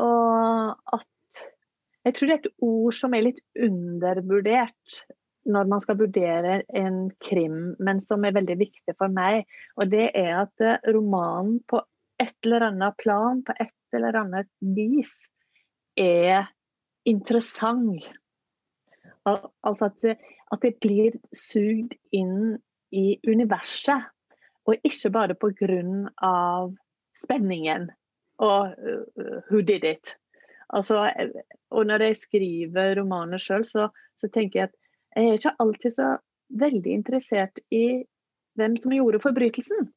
og 0.00 0.98
at 0.98 1.06
Jeg 2.06 2.14
tror 2.14 2.28
det 2.28 2.34
er 2.34 2.40
et 2.40 2.62
ord 2.64 2.94
som 2.96 3.14
er 3.14 3.24
litt 3.26 3.40
undervurdert 3.60 5.00
når 5.48 5.68
man 5.70 5.80
skal 5.80 5.98
vurdere 6.00 6.60
en 6.76 7.08
krim, 7.24 7.74
men 7.80 8.02
som 8.04 8.24
er 8.24 8.36
veldig 8.36 8.58
viktig 8.60 8.94
for 8.98 9.12
meg. 9.12 9.48
Og 9.80 9.90
det 9.92 10.10
er 10.12 10.44
at 10.44 10.64
romanen 10.92 11.58
på 11.68 11.80
et 12.20 12.34
eller 12.44 12.68
annet 12.68 12.96
plan, 13.00 13.42
på 13.46 13.54
et 13.60 13.96
eller 13.96 14.20
annet 14.20 14.50
vis, 14.76 15.14
er 15.98 16.50
interessant. 17.08 18.04
Altså 19.28 19.88
at 19.88 20.18
at 20.54 20.64
det 20.64 20.78
blir 20.82 21.16
sugd 21.36 21.94
inn 22.14 22.56
i 22.94 23.18
universet, 23.28 24.08
og 24.68 24.84
ikke 24.84 25.12
bare 25.12 25.36
pga. 25.36 26.32
spenningen 27.18 27.88
og 28.38 28.74
uh, 28.78 29.42
who 29.50 29.60
did 29.60 29.84
it. 29.84 30.14
Altså, 30.70 31.10
og 31.70 31.86
når 31.86 32.02
jeg 32.02 32.16
skriver 32.16 32.94
romaner 33.00 33.38
sjøl, 33.38 33.64
så, 33.64 33.88
så, 34.16 34.28
tenker 34.28 34.60
jeg 34.60 34.68
at 34.68 34.76
jeg 35.16 35.28
er 35.28 35.38
ikke 35.38 35.56
alltid 35.62 35.94
så 35.94 36.08
veldig 36.60 36.92
interessert 36.92 37.60
i 37.74 38.02
hvem 38.58 38.76
som 38.80 38.94
gjorde 38.94 39.22
forbrytelsen. 39.22 39.88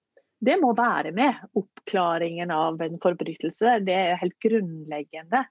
Det 0.41 0.58
må 0.62 0.72
være 0.77 1.12
med. 1.13 1.38
Oppklaringen 1.58 2.51
av 2.53 2.82
en 2.82 2.98
forbrytelse. 3.01 3.80
Det 3.86 3.94
er 3.96 4.20
helt 4.22 4.38
grunnleggende. 4.41 5.44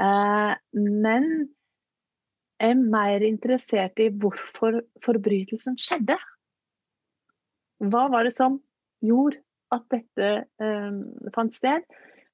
Eh, 0.00 0.54
men 0.74 1.28
jeg 2.58 2.74
er 2.74 2.80
mer 2.80 3.24
interessert 3.26 4.00
i 4.02 4.08
hvorfor 4.10 4.80
forbrytelsen 5.04 5.78
skjedde. 5.78 6.16
Hva 7.84 8.06
var 8.10 8.26
det 8.26 8.34
som 8.34 8.58
gjorde 9.04 9.42
at 9.74 9.84
dette 9.92 10.28
um, 10.62 11.00
fant 11.34 11.54
sted? 11.54 11.82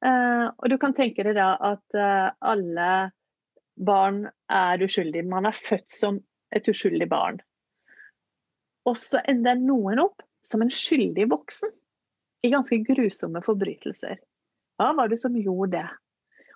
Uh, 0.05 0.53
og 0.61 0.69
du 0.71 0.77
kan 0.81 0.95
tenke 0.97 1.25
deg 1.27 1.35
da 1.37 1.55
at 1.73 1.97
alle 1.97 2.91
barn 3.81 4.23
er 4.53 4.85
uskyldige. 4.85 5.27
Man 5.29 5.49
er 5.49 5.57
født 5.57 5.89
som 5.93 6.21
et 6.57 6.69
uskyldig 6.69 7.09
barn. 7.11 7.41
Og 8.89 8.97
så 8.99 9.21
ender 9.29 9.61
noen 9.61 10.01
opp 10.03 10.25
som 10.45 10.65
en 10.65 10.73
skyldig 10.73 11.29
voksen 11.31 11.73
i 12.47 12.51
ganske 12.53 12.81
grusomme 12.87 13.43
forbrytelser. 13.45 14.21
Hva 14.81 14.93
var 14.97 15.11
det 15.13 15.21
som 15.21 15.37
gjorde 15.37 15.75
det? 15.77 15.89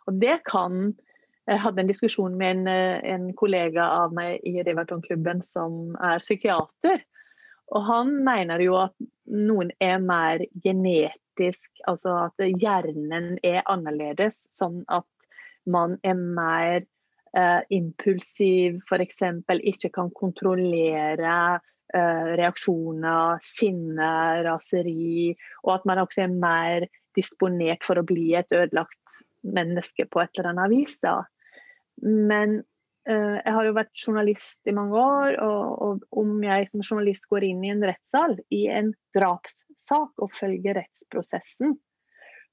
Og 0.09 0.21
det 0.21 0.39
kan 0.49 0.95
Jeg 1.45 1.61
hadde 1.61 1.83
en 1.83 1.89
diskusjon 1.91 2.39
med 2.41 2.55
en, 2.57 2.69
en 3.05 3.25
kollega 3.37 3.85
av 3.85 4.15
meg 4.17 4.41
i 4.49 4.63
Riverton-klubben 4.65 5.43
som 5.45 5.93
er 6.01 6.23
psykiater. 6.23 7.03
Og 7.69 7.85
han 7.85 8.15
mener 8.25 8.63
jo 8.65 8.79
at 8.81 8.95
noen 9.29 9.69
er 9.77 9.99
mer 10.01 10.41
genetisk, 10.65 11.69
altså 11.85 12.15
at 12.23 12.41
hjernen 12.41 13.35
er 13.45 13.61
annerledes. 13.69 14.39
Sånn 14.57 14.87
at 14.89 15.05
man 15.69 15.99
er 16.01 16.17
mer 16.17 16.89
eh, 17.37 17.61
impulsiv, 17.77 18.81
f.eks. 18.89 19.23
ikke 19.61 19.91
kan 19.95 20.11
kontrollere 20.17 21.37
eh, 21.95 22.27
reaksjoner, 22.41 23.41
sinne, 23.45 24.11
raseri, 24.47 25.35
og 25.65 25.79
at 25.79 25.89
man 25.89 26.03
også 26.05 26.27
er 26.27 26.37
mer 26.37 26.89
disponert 27.15 27.87
for 27.87 28.01
å 28.01 28.07
bli 28.07 28.33
et 28.39 28.53
ødelagt 28.55 29.25
menneske 29.45 30.07
på 30.11 30.23
et 30.23 30.39
eller 30.39 30.55
annet 30.55 30.73
vis. 30.73 30.97
Da. 31.05 31.21
Men 32.03 32.61
eh, 33.09 33.39
jeg 33.41 33.57
har 33.57 33.69
jo 33.69 33.77
vært 33.77 34.07
journalist 34.07 34.71
i 34.71 34.77
mange 34.77 34.99
år, 34.99 35.39
og, 35.45 35.67
og 35.87 36.23
om 36.25 36.37
jeg 36.45 36.71
som 36.73 36.85
journalist 36.85 37.29
går 37.31 37.51
inn 37.51 37.65
i 37.65 37.73
en 37.75 37.85
rettssal 37.85 38.39
i 38.55 38.67
en 38.73 38.95
drapssak 39.17 40.25
og 40.25 40.35
følger 40.39 40.81
rettsprosessen, 40.81 41.77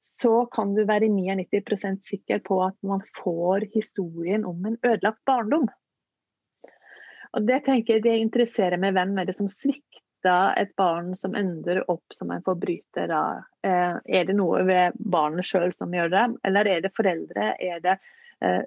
så 0.02 0.46
kan 0.54 0.74
du 0.76 0.84
være 0.86 1.10
99% 1.14 2.02
sikker 2.06 2.42
på 2.46 2.58
at 2.66 2.78
man 2.86 3.04
får 3.22 3.68
historien 3.76 4.46
om 4.46 4.66
en 4.66 4.78
ødelagt 4.82 5.22
barndom. 5.26 5.68
Og 7.32 7.48
Det 7.48 7.62
tenker 7.66 7.96
jeg 7.96 8.04
det 8.04 8.18
interesserer 8.20 8.82
meg. 8.82 8.96
Hvem 8.98 9.14
er 9.22 9.30
det 9.30 9.38
som 9.38 9.48
svikta 9.48 10.54
et 10.60 10.74
barn 10.76 11.14
som 11.16 11.38
ender 11.38 11.84
opp 11.90 12.16
som 12.16 12.34
en 12.34 12.44
forbryter? 12.44 13.08
Da? 13.08 13.22
Eh, 13.64 14.00
er 14.20 14.26
det 14.28 14.36
noe 14.36 14.66
ved 14.68 14.98
barnet 15.00 15.48
sjøl 15.48 15.72
som 15.76 15.94
gjør 15.96 16.12
det, 16.12 16.26
eller 16.50 16.68
er 16.68 16.82
det 16.84 16.96
foreldre? 16.98 17.54
Er 17.60 17.80
det 17.86 18.00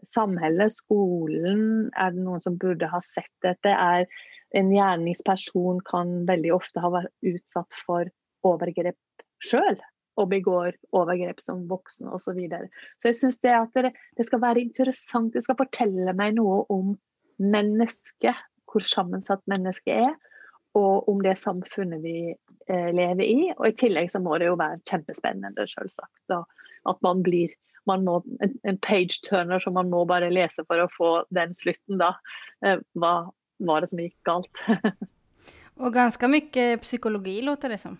samhället, 0.07 0.71
skolen? 0.71 1.91
Er 1.99 2.13
det 2.15 2.23
noen 2.23 2.41
som 2.41 2.55
burde 2.63 2.87
ha 2.87 3.01
sett 3.03 3.33
dette? 3.43 3.73
Er 3.75 4.07
en 4.55 4.71
gjerningsperson 4.71 5.81
kan 5.89 6.21
veldig 6.29 6.53
ofte 6.55 6.79
ha 6.79 6.93
vært 6.95 7.11
utsatt 7.27 7.75
for 7.83 8.07
overgrep 8.47 8.95
sjøl 9.43 9.81
og 10.21 10.31
begår 10.31 10.77
overgrep 10.95 11.41
som 11.43 11.65
voksen 11.71 12.09
osv. 12.09 12.25
Så, 12.25 12.35
videre. 12.37 12.69
så 13.03 13.11
jeg 13.11 13.19
syns 13.19 13.41
det 13.43 13.55
det, 14.17 14.27
skal 14.27 14.43
være 14.43 14.63
interessant, 14.63 15.35
det 15.35 15.43
skal 15.45 15.59
fortelle 15.59 16.15
meg 16.17 16.37
noe 16.39 16.63
om 16.73 16.95
mennesket, 17.43 18.39
hvor 18.71 18.85
sammensatt 18.87 19.43
mennesket 19.51 20.07
er, 20.07 20.15
og 20.75 21.09
om 21.11 21.21
det 21.23 21.37
samfunnet 21.39 22.03
vi 22.03 22.33
eh, 22.35 22.91
lever 22.95 23.23
i. 23.23 23.51
Og 23.57 23.69
i 23.69 23.77
tillegg 23.79 24.11
så 24.11 24.23
må 24.23 24.39
det 24.43 24.49
jo 24.49 24.59
være 24.59 24.83
kjempespennende, 24.91 25.67
selvsagt. 25.71 26.35
At 26.85 27.05
man 27.07 27.23
blir 27.27 27.55
man 27.87 28.05
må, 28.05 28.23
en, 28.41 28.55
en 28.65 28.79
page 28.81 29.21
turner 29.29 29.61
som 29.61 29.77
man 29.77 29.91
må 29.93 30.07
bare 30.09 30.33
lese 30.33 30.65
for 30.65 30.81
å 30.81 30.91
få 30.97 31.11
den 31.37 31.53
slutten, 31.57 31.99
da. 32.01 32.15
Eh, 32.65 32.81
hva 32.97 33.15
var 33.65 33.85
det 33.85 33.91
som 33.93 34.01
gikk 34.01 34.17
galt? 34.27 34.63
og 35.83 35.93
ganske 35.95 36.31
mye 36.33 36.67
psykologi, 36.83 37.41
låter 37.45 37.75
det 37.75 37.83
som? 37.83 37.99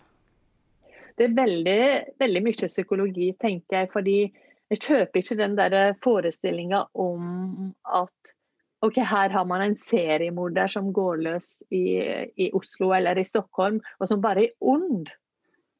Det 1.17 1.29
er 1.29 1.37
veldig, 1.37 1.81
veldig 2.19 2.41
mye 2.43 2.69
psykologi, 2.69 3.29
tenker 3.39 3.83
jeg. 3.83 3.91
fordi 3.93 4.17
jeg 4.71 4.81
kjøper 4.81 5.21
ikke 5.21 5.37
den 5.39 5.55
der 5.57 5.93
forestillinga 6.03 6.85
om 6.97 7.73
at 7.85 8.35
ok, 8.85 8.97
her 9.01 9.33
har 9.33 9.45
man 9.47 9.63
en 9.63 9.77
seriemorder 9.79 10.69
som 10.71 10.91
går 10.93 11.21
løs 11.25 11.51
i, 11.73 11.99
i, 12.35 12.49
Oslo 12.53 12.91
eller 12.97 13.19
i 13.19 13.25
Stockholm, 13.27 13.79
og 13.99 14.09
som 14.09 14.23
bare 14.23 14.47
er 14.47 14.55
ond. 14.59 15.09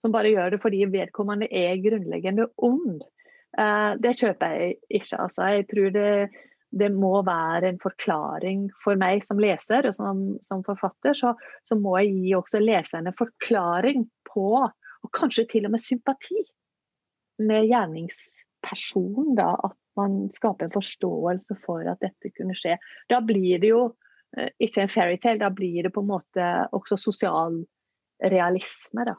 Som 0.02 0.13
bare 0.13 0.32
gjør 0.34 0.54
det 0.54 0.62
fordi 0.62 0.86
vedkommende 0.93 1.50
er 1.50 1.82
grunnleggende 1.84 2.48
ond. 2.63 3.04
Uh, 3.58 3.95
det 4.02 4.17
kjøper 4.19 4.54
jeg 4.54 4.76
ikke. 4.89 5.17
altså. 5.17 5.50
Jeg 5.56 5.67
tror 5.71 5.93
det, 5.95 6.10
det, 6.69 6.91
må 6.93 7.21
være 7.26 7.71
en 7.71 7.82
forklaring 7.82 8.67
for 8.84 9.00
meg 9.00 9.24
som 9.26 9.41
leser 9.41 9.88
og 9.89 9.95
som, 9.98 10.26
som 10.45 10.63
forfatter. 10.67 11.17
Så, 11.17 11.34
så, 11.65 11.78
må 11.80 11.98
jeg 12.02 12.13
gi 12.19 12.36
også 12.38 12.62
leserne 12.62 13.15
forklaring 13.17 14.06
på 14.30 14.67
og 15.05 15.11
kanskje 15.15 15.45
til 15.51 15.67
og 15.67 15.75
med 15.75 15.83
sympati 15.83 16.41
med 17.45 17.67
gjerningspersonen. 17.69 19.35
da, 19.37 19.53
At 19.69 19.77
man 19.99 20.25
skaper 20.33 20.67
en 20.67 20.75
forståelse 20.75 21.57
for 21.65 21.85
at 21.91 22.01
dette 22.03 22.33
kunne 22.37 22.55
skje. 22.57 22.77
Da 23.09 23.21
blir 23.21 23.61
det 23.61 23.71
jo 23.71 23.83
eh, 24.37 24.51
ikke 24.59 24.85
en 24.85 24.91
fairytale, 24.91 25.39
da 25.39 25.51
blir 25.53 25.85
det 25.85 25.93
på 25.95 26.03
en 26.03 26.11
måte 26.11 26.49
også 26.75 26.97
sosial 26.97 27.61
realisme. 28.23 29.05
da. 29.05 29.15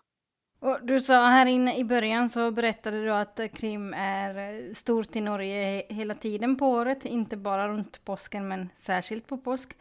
Och 0.60 0.78
du 0.82 1.00
sa 1.00 1.26
här 1.26 1.46
inne 1.46 1.76
i 1.76 1.84
början 1.84 2.30
så 2.30 2.50
berättade 2.50 3.04
du 3.04 3.12
att 3.12 3.40
krim 3.52 3.94
är 3.94 4.74
stort 4.74 5.16
i 5.16 5.20
Norge 5.20 5.86
hela 5.88 6.14
tiden 6.14 6.56
på 6.56 6.66
året, 6.66 7.04
inte 7.04 7.36
bara 7.36 7.68
runt 7.68 8.04
påsken 8.04 8.48
men 8.48 8.68
särskilt 8.76 9.26
på 9.26 9.38
påsk. 9.38 9.76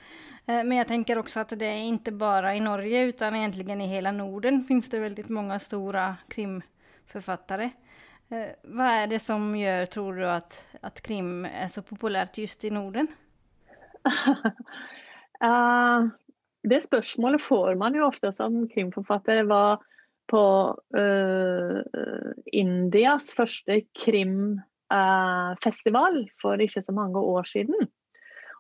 Eh, 0.45 0.63
men 0.63 0.71
jag 0.71 0.87
tänker 0.87 1.17
också 1.17 1.39
att 1.39 1.49
det 1.49 1.65
är 1.65 1.77
inte 1.77 2.11
bara 2.11 2.55
i 2.55 2.59
Norge 2.59 3.03
utan 3.03 3.35
egentligen 3.35 3.81
i 3.81 3.87
hela 3.87 4.11
Norden 4.11 4.63
finns 4.63 4.89
det 4.89 4.99
väldigt 4.99 5.29
många 5.29 5.59
stora 5.59 6.15
krimförfattare. 6.27 7.69
Eh, 8.29 8.47
vad 8.63 8.87
är 8.87 9.07
det 9.07 9.19
som 9.19 9.55
gör, 9.55 9.85
tror 9.85 10.15
du, 10.15 10.29
att, 10.29 10.65
att 10.81 11.01
krim 11.01 11.45
är 11.45 11.67
så 11.67 11.81
populärt 11.81 12.37
just 12.37 12.63
i 12.63 12.69
Norden? 12.69 13.07
uh, 15.43 16.07
det 16.63 16.81
spørsmålet 16.81 17.41
får 17.41 17.75
man 17.75 17.95
jo 17.95 18.05
ofte 18.05 18.31
som 18.31 18.69
krimforfatter. 18.69 19.43
Hva 19.43 19.79
på 20.31 20.45
uh, 20.97 21.81
Indias 22.53 23.33
første 23.35 23.81
krimfestival 23.99 26.15
uh, 26.23 26.29
for 26.41 26.61
ikke 26.61 26.81
så 26.85 26.93
mange 26.95 27.19
år 27.19 27.43
siden. 27.49 27.87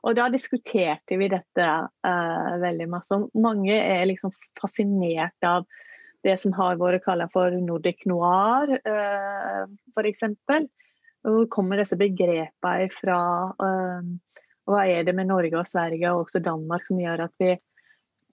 Og 0.05 0.15
da 0.17 0.29
diskuterte 0.29 1.17
vi 1.17 1.27
dette 1.33 1.65
uh, 1.65 2.61
veldig 2.61 2.89
masse. 2.91 3.15
Mange 3.33 3.73
er 3.73 4.05
liksom 4.11 4.31
fascinert 4.59 5.43
av 5.45 5.65
det 6.25 6.39
som 6.41 6.53
har 6.57 6.77
vært 6.81 7.03
kalt 7.05 7.31
for 7.33 7.51
nordic 7.61 8.05
noir, 8.09 8.67
uh, 8.85 9.65
f.eks. 9.95 10.23
Hvor 11.25 11.45
kommer 11.49 11.77
disse 11.81 11.97
begrepene 11.97 12.89
fra? 12.93 13.19
Hva 14.65 14.81
er 14.89 15.03
det 15.05 15.13
med 15.17 15.27
Norge 15.29 15.57
og 15.57 15.67
Sverige 15.69 16.11
og 16.13 16.19
også 16.25 16.39
Danmark 16.45 16.83
som 16.85 16.99
gjør 17.01 17.19
at 17.25 17.33
vi 17.41 17.49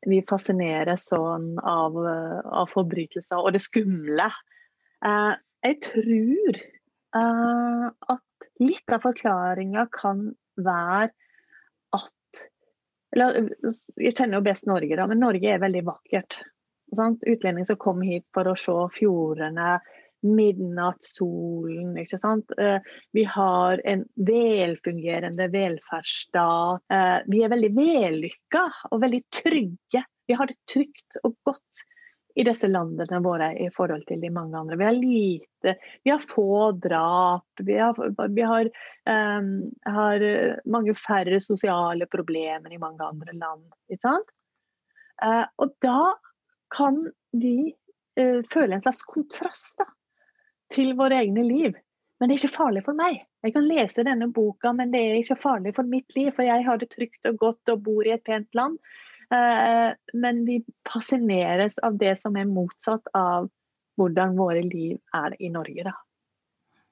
vi 0.09 0.21
fascineres 0.29 1.07
sånn 1.11 1.55
av, 1.59 1.97
av, 1.99 2.71
forbrytelser 2.73 3.39
og 3.39 3.55
det 3.55 3.63
skumle. 3.63 4.29
Eh, 5.05 5.35
jeg 5.63 5.79
tror 5.87 6.59
eh, 6.59 7.87
at 8.15 8.49
litt 8.63 8.95
av 8.95 9.05
forklaringa 9.07 9.87
kan 9.95 10.31
være 10.59 11.13
at 11.95 12.43
eller, 13.13 13.51
Jeg 14.01 14.15
kjenner 14.17 14.39
jo 14.39 14.47
best 14.47 14.65
Norge, 14.65 14.97
da, 14.97 15.05
men 15.05 15.21
Norge 15.21 15.51
er 15.53 15.61
veldig 15.61 15.83
vakkert. 15.85 16.39
Sant? 16.97 17.21
Utlendinger 17.29 17.69
som 17.69 17.81
kom 17.81 18.01
hit 18.05 18.25
for 18.33 18.49
å 18.49 18.55
se 18.57 18.73
fjordene, 18.95 19.75
midnattssolen. 20.23 21.97
ikke 21.99 22.19
sant? 22.21 22.53
Eh, 22.59 22.79
vi 23.13 23.25
har 23.25 23.83
en 23.85 24.05
velfungerende 24.17 25.49
velferdsstat. 25.53 26.85
Eh, 26.93 27.19
vi 27.27 27.43
er 27.43 27.53
veldig 27.53 27.73
vellykka 27.77 28.67
og 28.91 29.01
veldig 29.03 29.23
trygge. 29.43 30.05
Vi 30.27 30.39
har 30.39 30.51
det 30.51 30.59
trygt 30.71 31.19
og 31.25 31.37
godt 31.47 31.87
i 32.35 32.45
disse 32.47 32.69
landene 32.71 33.19
våre 33.21 33.51
i 33.61 33.69
forhold 33.75 34.07
til 34.09 34.23
de 34.23 34.31
mange 34.33 34.57
andre. 34.57 34.79
Vi 34.81 34.87
har 34.87 34.97
lite, 34.97 35.75
vi 36.05 36.13
har 36.15 36.23
få 36.25 36.73
drap, 36.81 37.45
vi 37.61 37.77
har, 37.77 37.99
vi 38.33 38.47
har, 38.49 38.71
um, 39.05 39.51
har 39.85 40.25
mange 40.65 40.95
færre 40.97 41.43
sosiale 41.45 42.09
problemer 42.09 42.73
i 42.73 42.81
mange 42.81 43.05
andre 43.05 43.37
land. 43.37 43.67
Ikke 43.93 44.07
sant? 44.07 44.33
Uh, 45.21 45.45
og 45.61 45.75
da 45.85 46.15
kan 46.73 47.03
vi 47.37 47.75
uh, 48.17 48.41
føle 48.49 48.79
en 48.79 48.85
slags 48.87 49.05
kontrast 49.05 49.77
da, 49.83 49.91
til 50.73 50.95
våre 50.99 51.23
egne 51.23 51.45
liv. 51.47 51.79
Men 52.21 52.29
det 52.31 52.37
er 52.37 52.43
ikke 52.45 52.57
farlig 52.57 52.85
for 52.87 52.99
meg. 52.99 53.23
Jeg 53.43 53.55
kan 53.57 53.67
lese 53.67 54.05
denne 54.07 54.29
boka, 54.35 54.71
men 54.77 54.93
det 54.93 55.01
er 55.01 55.17
ikke 55.19 55.41
farlig 55.43 55.75
for 55.77 55.89
mitt 55.89 56.15
liv. 56.17 56.31
For 56.37 56.47
jeg 56.47 56.67
har 56.67 56.79
det 56.79 56.93
trygt 56.93 57.27
og 57.31 57.41
godt 57.41 57.73
og 57.75 57.83
bor 57.89 58.07
i 58.07 58.15
et 58.15 58.23
pent 58.27 58.49
land. 58.55 58.79
Eh, 59.35 59.91
men 60.23 60.45
vi 60.47 60.61
fascineres 60.89 61.81
av 61.83 61.99
det 61.99 62.15
som 62.21 62.39
er 62.39 62.51
motsatt 62.51 63.11
av 63.19 63.51
hvordan 63.99 64.39
våre 64.39 64.63
liv 64.65 64.97
er 65.19 65.37
i 65.43 65.51
Norge. 65.53 65.85
da 65.91 65.97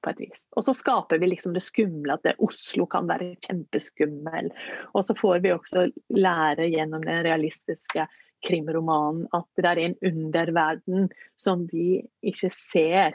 på 0.01 0.09
et 0.09 0.21
vis. 0.23 0.43
Og 0.57 0.65
så 0.65 0.73
skaper 0.73 1.21
vi 1.21 1.31
liksom 1.31 1.53
det 1.53 1.63
skumle, 1.63 2.15
at 2.15 2.25
det, 2.25 2.35
Oslo 2.41 2.87
kan 2.89 3.09
være 3.09 3.35
kjempeskummel. 3.45 4.49
Og 4.97 5.05
så 5.05 5.15
får 5.17 5.43
vi 5.43 5.53
også 5.53 5.87
lære 6.17 6.69
gjennom 6.73 7.05
den 7.05 7.23
realistiske 7.27 8.07
krimromanen 8.47 9.27
at 9.37 9.45
det 9.61 9.69
er 9.69 9.81
en 9.83 9.97
underverden 10.01 11.11
som 11.37 11.67
vi 11.69 12.01
ikke 12.25 12.49
ser 12.49 13.13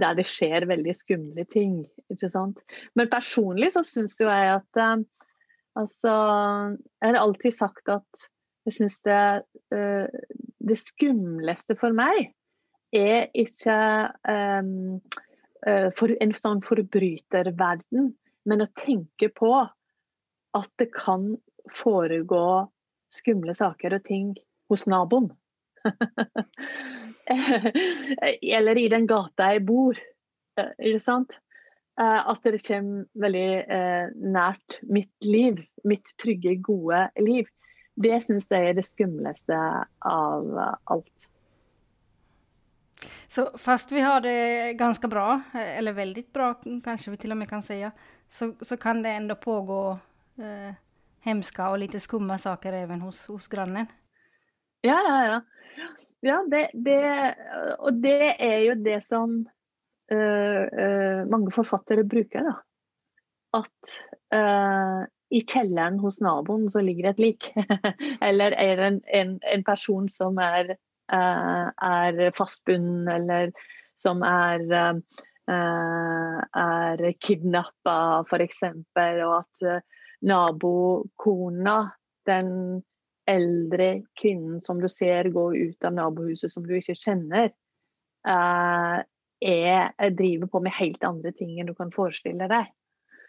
der 0.00 0.16
det 0.18 0.26
skjer 0.28 0.66
veldig 0.70 0.94
skumle 0.96 1.44
ting. 1.50 1.82
ikke 2.12 2.30
sant? 2.32 2.60
Men 2.98 3.10
personlig 3.12 3.72
så 3.74 3.84
syns 3.86 4.18
jo 4.20 4.28
jeg 4.30 4.58
at 4.58 4.80
uh, 4.82 5.04
altså 5.78 6.14
Jeg 7.00 7.06
har 7.06 7.20
alltid 7.20 7.54
sagt 7.54 7.88
at 7.92 8.28
jeg 8.68 8.78
syns 8.80 9.00
det, 9.06 9.22
uh, 9.74 10.06
det 10.58 10.78
skumleste 10.80 11.76
for 11.80 11.96
meg 11.96 12.32
er 12.94 13.28
ikke 13.36 13.78
um, 14.28 15.00
uh, 15.66 15.88
for 15.96 16.12
en 16.20 16.32
sånn 16.36 16.62
forbryterverden, 16.64 18.12
men 18.48 18.64
å 18.64 18.72
tenke 18.80 19.28
på 19.32 19.52
at 20.56 20.70
det 20.80 20.88
kan 20.94 21.34
foregå 21.76 22.68
skumle 23.12 23.54
saker 23.56 23.96
og 23.98 24.04
ting 24.08 24.32
hos 24.72 24.86
naboen. 24.88 25.30
Eller 28.58 28.78
i 28.78 28.88
den 28.92 29.06
gata 29.10 29.52
jeg 29.52 29.64
bor. 29.68 29.98
Eh, 30.58 30.72
ikke 30.90 31.02
sant? 31.02 31.38
Eh, 32.00 32.20
at 32.32 32.44
det 32.44 32.62
kommer 32.66 33.06
veldig 33.18 33.48
eh, 33.78 34.12
nært 34.36 34.78
mitt 34.88 35.14
liv. 35.24 35.64
Mitt 35.88 36.14
trygge, 36.20 36.56
gode 36.62 37.08
liv. 37.22 37.48
Det 37.98 38.20
syns 38.22 38.46
jeg 38.50 38.70
er 38.70 38.78
det 38.78 38.86
skumleste 38.86 39.58
av 40.06 40.60
alt. 40.86 41.28
Så 43.28 43.50
fast 43.58 43.92
vi 43.92 44.00
har 44.00 44.20
det 44.20 44.72
ganske 44.78 45.08
bra, 45.08 45.40
eller 45.54 45.92
veldig 45.92 46.24
bra 46.32 46.52
kanskje 46.84 47.12
vi 47.12 47.18
til 47.22 47.34
og 47.34 47.38
med 47.38 47.50
kan 47.50 47.62
si, 47.62 47.82
så, 48.30 48.52
så 48.60 48.78
kan 48.80 49.02
det 49.02 49.12
enda 49.18 49.36
pågå 49.38 49.98
eh, 50.40 50.72
hemska 51.26 51.68
og 51.72 51.82
lite 51.82 52.00
skumme 52.00 52.38
saker 52.38 52.72
even 52.82 53.02
hos, 53.04 53.26
hos 53.26 53.48
grannen? 53.52 53.86
Ja, 54.80 54.96
ja, 55.02 55.18
ja. 55.26 55.40
Ja, 56.20 56.40
det, 56.50 56.70
det, 56.74 56.98
og 57.78 58.00
det 58.02 58.32
er 58.34 58.58
jo 58.66 58.74
det 58.82 58.98
som 59.06 59.36
uh, 60.12 60.64
uh, 60.66 61.20
mange 61.30 61.52
forfattere 61.54 62.06
bruker. 62.08 62.48
da. 62.48 62.56
At 63.58 63.94
uh, 64.34 65.06
i 65.30 65.42
kjelleren 65.44 66.00
hos 66.02 66.20
naboen 66.24 66.66
så 66.72 66.82
ligger 66.84 67.10
et 67.12 67.22
lik. 67.22 67.50
eller 68.28 68.56
er 68.58 68.84
en, 68.88 69.00
en, 69.06 69.38
en, 69.44 69.64
person 69.64 70.08
som 70.08 70.38
er, 70.40 70.74
er 71.12 72.20
fastbundet, 72.36 73.10
eller 73.12 73.52
som 74.00 74.22
er, 74.24 74.64
er 75.52 77.02
kidnappa, 77.20 77.98
f.eks. 78.24 78.62
Og 78.96 79.34
at 79.36 79.62
nabokona, 80.24 81.76
den 82.28 82.50
eldre 83.28 83.90
kvinnen 84.20 84.62
som 84.64 84.80
du 84.80 84.88
ser 84.92 85.30
gå 85.34 85.44
ut 85.54 85.84
av 85.84 85.94
nabohuset 85.96 86.52
som 86.52 86.66
du 86.66 86.74
ikke 86.78 86.96
kjenner, 86.98 87.52
uh, 88.28 89.04
er, 89.44 89.92
driver 90.18 90.50
på 90.50 90.62
med 90.64 90.74
helt 90.78 91.04
andre 91.06 91.32
ting 91.36 91.58
enn 91.58 91.70
du 91.70 91.76
kan 91.78 91.92
forestille 91.94 92.48
deg. 92.50 92.72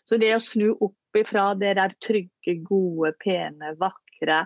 Så 0.10 0.18
det 0.18 0.32
å 0.34 0.42
snu 0.42 0.72
opp 0.74 1.18
ifra 1.20 1.52
det 1.60 1.76
der 1.78 1.94
trygge, 2.02 2.56
gode, 2.66 3.14
pene, 3.22 3.76
vakre 3.78 4.46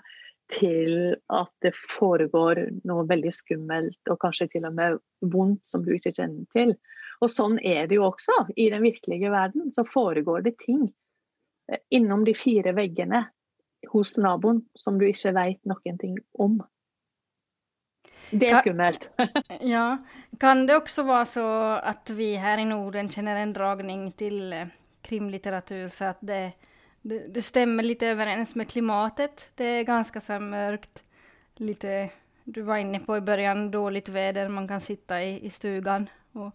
til 0.51 1.13
at 1.31 1.51
det 1.63 1.71
foregår 1.77 2.59
noe 2.87 3.05
veldig 3.09 3.31
skummelt 3.33 4.11
og 4.11 4.19
kanskje 4.21 4.49
til 4.55 4.67
og 4.67 4.75
med 4.75 4.97
vondt 5.33 5.63
som 5.67 5.85
du 5.85 5.93
ikke 5.95 6.13
kjenner 6.17 6.43
til. 6.53 6.75
Og 7.23 7.31
sånn 7.31 7.55
er 7.63 7.87
det 7.87 7.97
jo 7.99 8.09
også. 8.09 8.35
I 8.59 8.67
den 8.73 8.83
virkelige 8.83 9.31
verden 9.31 9.71
så 9.75 9.85
foregår 9.87 10.43
det 10.43 10.57
ting 10.65 10.83
eh, 11.71 11.79
innom 11.95 12.25
de 12.27 12.35
fire 12.37 12.75
veggene 12.75 13.23
hos 13.91 14.15
naboen 14.17 14.63
som 14.80 15.00
du 15.00 15.08
ikke 15.08 15.34
vet 15.36 15.60
noen 15.69 16.00
ting 16.02 16.17
om. 16.39 16.62
Det 18.32 18.50
er 18.50 18.62
skummelt. 18.62 19.10
ja. 19.76 19.98
Kan 20.39 20.65
det 20.67 20.78
også 20.80 21.06
være 21.08 21.30
så 21.30 21.48
at 21.84 22.10
vi 22.15 22.34
her 22.41 22.62
i 22.62 22.67
Norden 22.69 23.12
kjenner 23.12 23.41
en 23.41 23.54
dragning 23.54 24.12
till 24.17 24.54
eh, 24.54 24.72
krimlitteratur 25.06 25.89
for 25.93 26.13
at 26.13 26.22
det, 26.22 26.54
det, 27.02 27.28
det, 27.36 27.43
stemmer 27.46 27.86
litt 27.86 28.04
overens 28.08 28.56
med 28.56 28.69
klimatet? 28.72 29.50
Det 29.60 29.69
er 29.80 29.89
ganske 29.89 30.22
så 30.24 30.39
mørkt. 30.41 31.04
Litt 31.62 31.86
du 32.43 32.62
var 32.62 32.78
inne 32.78 33.00
på 33.00 33.17
i 33.17 33.22
begynnelsen, 33.24 33.72
dårlig 33.72 34.04
vær, 34.12 34.48
man 34.52 34.67
kan 34.67 34.82
sitte 34.84 35.19
i, 35.24 35.38
i 35.48 35.50
stugan 35.50 36.10
og, 36.36 36.52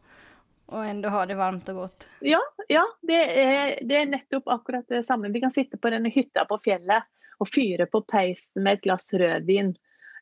og 0.69 0.85
enda 0.85 1.13
ha 1.15 1.23
det 1.27 1.39
varmt 1.39 1.69
og 1.73 1.85
godt. 1.85 2.09
Ja, 2.21 2.41
ja 2.69 2.85
det, 3.01 3.21
er, 3.41 3.79
det 3.81 3.97
er, 3.97 4.11
nettopp 4.11 4.51
akkurat 4.53 4.89
det 4.89 5.05
samme. 5.07 5.33
Vi 5.33 5.41
kan 5.41 5.55
sitte 5.55 5.81
på 5.81 5.93
denne 5.95 6.13
hytta 6.13 6.45
på 6.49 6.61
fjellet 6.65 7.09
og 7.39 7.51
fyre 7.51 7.87
på 7.91 8.03
peisen 8.11 8.65
med 8.65 8.79
et 8.79 8.89
glass 8.89 9.13
rødvin. 9.15 9.75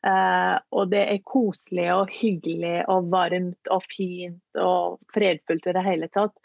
Uh, 0.05 0.55
og 0.77 0.91
det 0.91 1.01
er 1.09 1.23
koselig 1.25 1.87
og 1.89 2.11
hyggelig 2.13 2.83
og 2.91 3.09
varmt 3.11 3.71
og 3.73 3.81
fint 3.89 4.59
og 4.61 4.99
fredfullt 5.13 5.67
i 5.67 5.73
det 5.73 5.83
hele 5.87 6.09
tatt. 6.13 6.35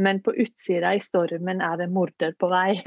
Men 0.00 0.22
på 0.22 0.32
utsida 0.38 0.94
i 0.94 1.02
stormen 1.02 1.60
er 1.64 1.80
det 1.80 1.90
morder 1.92 2.36
på 2.38 2.48
vei. 2.52 2.78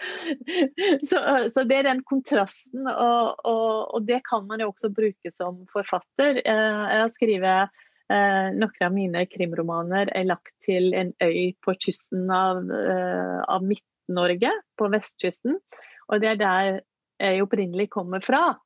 så, 1.08 1.22
så, 1.48 1.64
det 1.64 1.80
er 1.80 1.88
den 1.88 2.04
kontrasten, 2.06 2.84
og, 2.84 3.40
og, 3.48 3.72
og, 3.96 4.00
det 4.06 4.20
kan 4.28 4.44
man 4.46 4.60
jo 4.60 4.70
også 4.74 4.92
bruke 4.94 5.32
som 5.34 5.64
forfatter. 5.72 6.42
Uh, 6.44 6.84
jeg 6.92 7.04
har 7.06 7.14
skrevet 7.16 7.82
uh, 8.12 8.48
noen 8.60 8.86
av 8.86 8.94
mine 8.94 9.26
krimromaner 9.32 10.12
er 10.12 10.28
lagt 10.28 10.52
til 10.66 10.92
en 10.92 11.14
øy 11.24 11.56
på 11.64 11.78
kysten 11.80 12.28
av, 12.28 12.60
av 13.48 13.64
Midt-Norge, 13.64 14.52
på 14.76 14.92
vestkysten. 14.92 15.56
Og 16.10 16.22
det 16.22 16.34
er 16.34 16.40
der 16.40 16.70
jeg 17.20 17.44
opprinnelig 17.44 17.90
kommer 17.92 18.22
fra. 18.24 18.56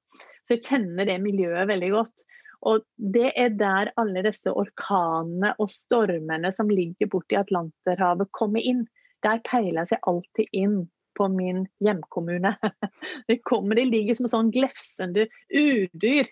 Så 0.44 0.56
jeg 0.56 0.64
kjenner 0.66 1.08
det 1.08 1.18
miljøet 1.24 1.68
veldig 1.68 1.90
godt. 1.94 2.24
Og 2.64 2.84
det 2.96 3.32
er 3.36 3.52
der 3.58 3.90
alle 4.00 4.22
disse 4.24 4.52
orkanene 4.52 5.52
og 5.60 5.68
stormene 5.72 6.52
som 6.54 6.70
ligger 6.72 7.10
borti 7.12 7.36
Atlanterhavet, 7.36 8.30
kommer 8.32 8.64
inn. 8.64 8.86
Der 9.24 9.42
peiler 9.44 9.88
seg 9.88 10.04
alltid 10.08 10.48
inn 10.56 10.84
på 11.18 11.28
min 11.32 11.64
hjemkommune. 11.84 12.54
De 13.28 13.38
kommer, 13.46 13.78
de 13.78 13.84
ligger 13.88 14.16
som 14.18 14.30
sånn 14.30 14.52
glefsende 14.54 15.28
udyr 15.52 16.30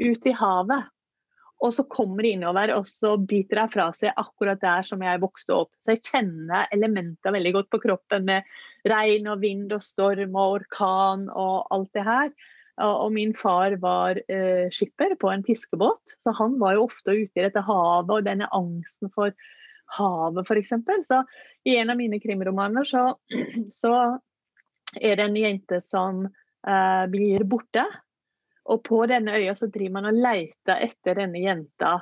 ut 0.00 0.26
i 0.26 0.34
havet. 0.38 0.90
Og 1.64 1.72
så 1.72 1.86
kommer 1.88 2.26
de 2.26 2.34
innover 2.34 2.74
og 2.76 2.88
så 2.88 3.14
biter 3.16 3.62
de 3.62 3.72
fra 3.72 3.88
seg 3.96 4.12
akkurat 4.20 4.60
der 4.60 4.84
som 4.84 5.02
jeg 5.04 5.22
vokste 5.22 5.56
opp. 5.56 5.70
Så 5.80 5.94
jeg 5.94 6.04
kjenner 6.04 6.68
elementer 6.74 7.32
veldig 7.32 7.54
godt 7.56 7.70
på 7.72 7.80
kroppen 7.86 8.26
med 8.28 8.50
regn 8.88 9.30
og 9.32 9.40
vind 9.40 9.72
og 9.72 9.84
storm 9.84 10.36
og 10.36 10.58
orkan 10.58 11.30
og 11.32 11.64
alt 11.72 11.90
det 11.96 12.04
her. 12.04 12.34
Og 12.84 13.12
min 13.14 13.32
far 13.38 13.76
var 13.78 14.18
eh, 14.18 14.66
skipper 14.74 15.14
på 15.20 15.30
en 15.30 15.44
fiskebåt, 15.46 16.16
så 16.18 16.34
han 16.34 16.56
var 16.58 16.74
jo 16.74 16.88
ofte 16.88 17.14
ute 17.14 17.38
i 17.38 17.44
dette 17.44 17.62
havet 17.62 18.10
og 18.10 18.26
denne 18.26 18.48
angsten 18.50 19.12
for 19.14 19.30
havet 19.94 20.50
f.eks. 20.50 20.74
Så 21.06 21.20
i 21.64 21.76
en 21.78 21.94
av 21.94 22.00
mine 22.00 22.18
krimromaner 22.20 22.88
så, 22.88 23.12
så 23.80 23.94
er 25.00 25.16
det 25.20 25.28
en 25.28 25.38
jente 25.38 25.78
som 25.84 26.24
eh, 26.26 27.04
blir 27.14 27.46
borte. 27.46 27.86
Og 28.64 28.82
på 28.86 29.04
denne 29.10 29.36
øya 29.36 29.54
så 29.58 29.68
driver 29.68 29.98
man 29.98 30.08
og 30.08 30.20
leter 30.24 30.84
etter 30.86 31.18
denne 31.20 31.42
jenta. 31.42 31.98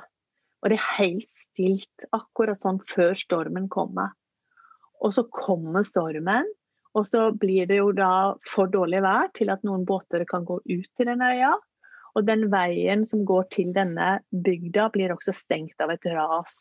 Og 0.63 0.71
det 0.71 0.77
er 0.77 0.91
helt 0.97 1.31
stilt, 1.31 2.05
akkurat 2.15 2.59
sånn 2.59 2.79
før 2.87 3.17
stormen 3.19 3.67
kommer. 3.71 4.13
Og 5.03 5.11
så 5.15 5.25
kommer 5.27 5.83
stormen, 5.83 6.47
og 6.95 7.07
så 7.09 7.25
blir 7.35 7.67
det 7.67 7.81
jo 7.81 7.91
da 7.95 8.35
for 8.47 8.71
dårlig 8.71 9.01
vær 9.03 9.27
til 9.35 9.51
at 9.51 9.63
noen 9.67 9.83
båter 9.87 10.23
kan 10.29 10.45
gå 10.47 10.61
ut 10.61 10.89
til 10.95 11.09
denne 11.09 11.33
øya. 11.35 11.51
Og 12.13 12.27
den 12.27 12.45
veien 12.53 13.03
som 13.09 13.25
går 13.25 13.49
til 13.51 13.73
denne 13.75 14.19
bygda 14.45 14.87
blir 14.93 15.11
også 15.15 15.33
stengt 15.35 15.81
av 15.81 15.91
et 15.91 16.05
ras. 16.13 16.59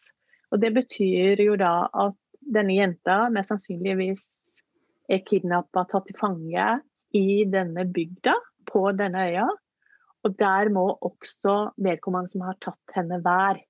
Og 0.50 0.60
det 0.64 0.72
betyr 0.74 1.40
jo 1.44 1.56
da 1.60 1.86
at 1.92 2.16
denne 2.42 2.74
jenta 2.74 3.26
mest 3.30 3.52
sannsynligvis 3.52 4.24
er 5.12 5.20
kidnappa, 5.28 5.84
tatt 5.86 6.08
til 6.08 6.18
fange 6.18 6.68
i 7.14 7.44
denne 7.52 7.84
bygda 7.92 8.34
på 8.72 8.88
denne 8.96 9.28
øya. 9.28 9.46
Og 10.22 10.38
der 10.38 10.70
må 10.70 10.87
også 11.02 11.72
vedkommende 11.82 12.30
som 12.30 12.44
har 12.46 12.58
tatt 12.62 12.96
henne, 12.96 13.18
være. 13.24 13.64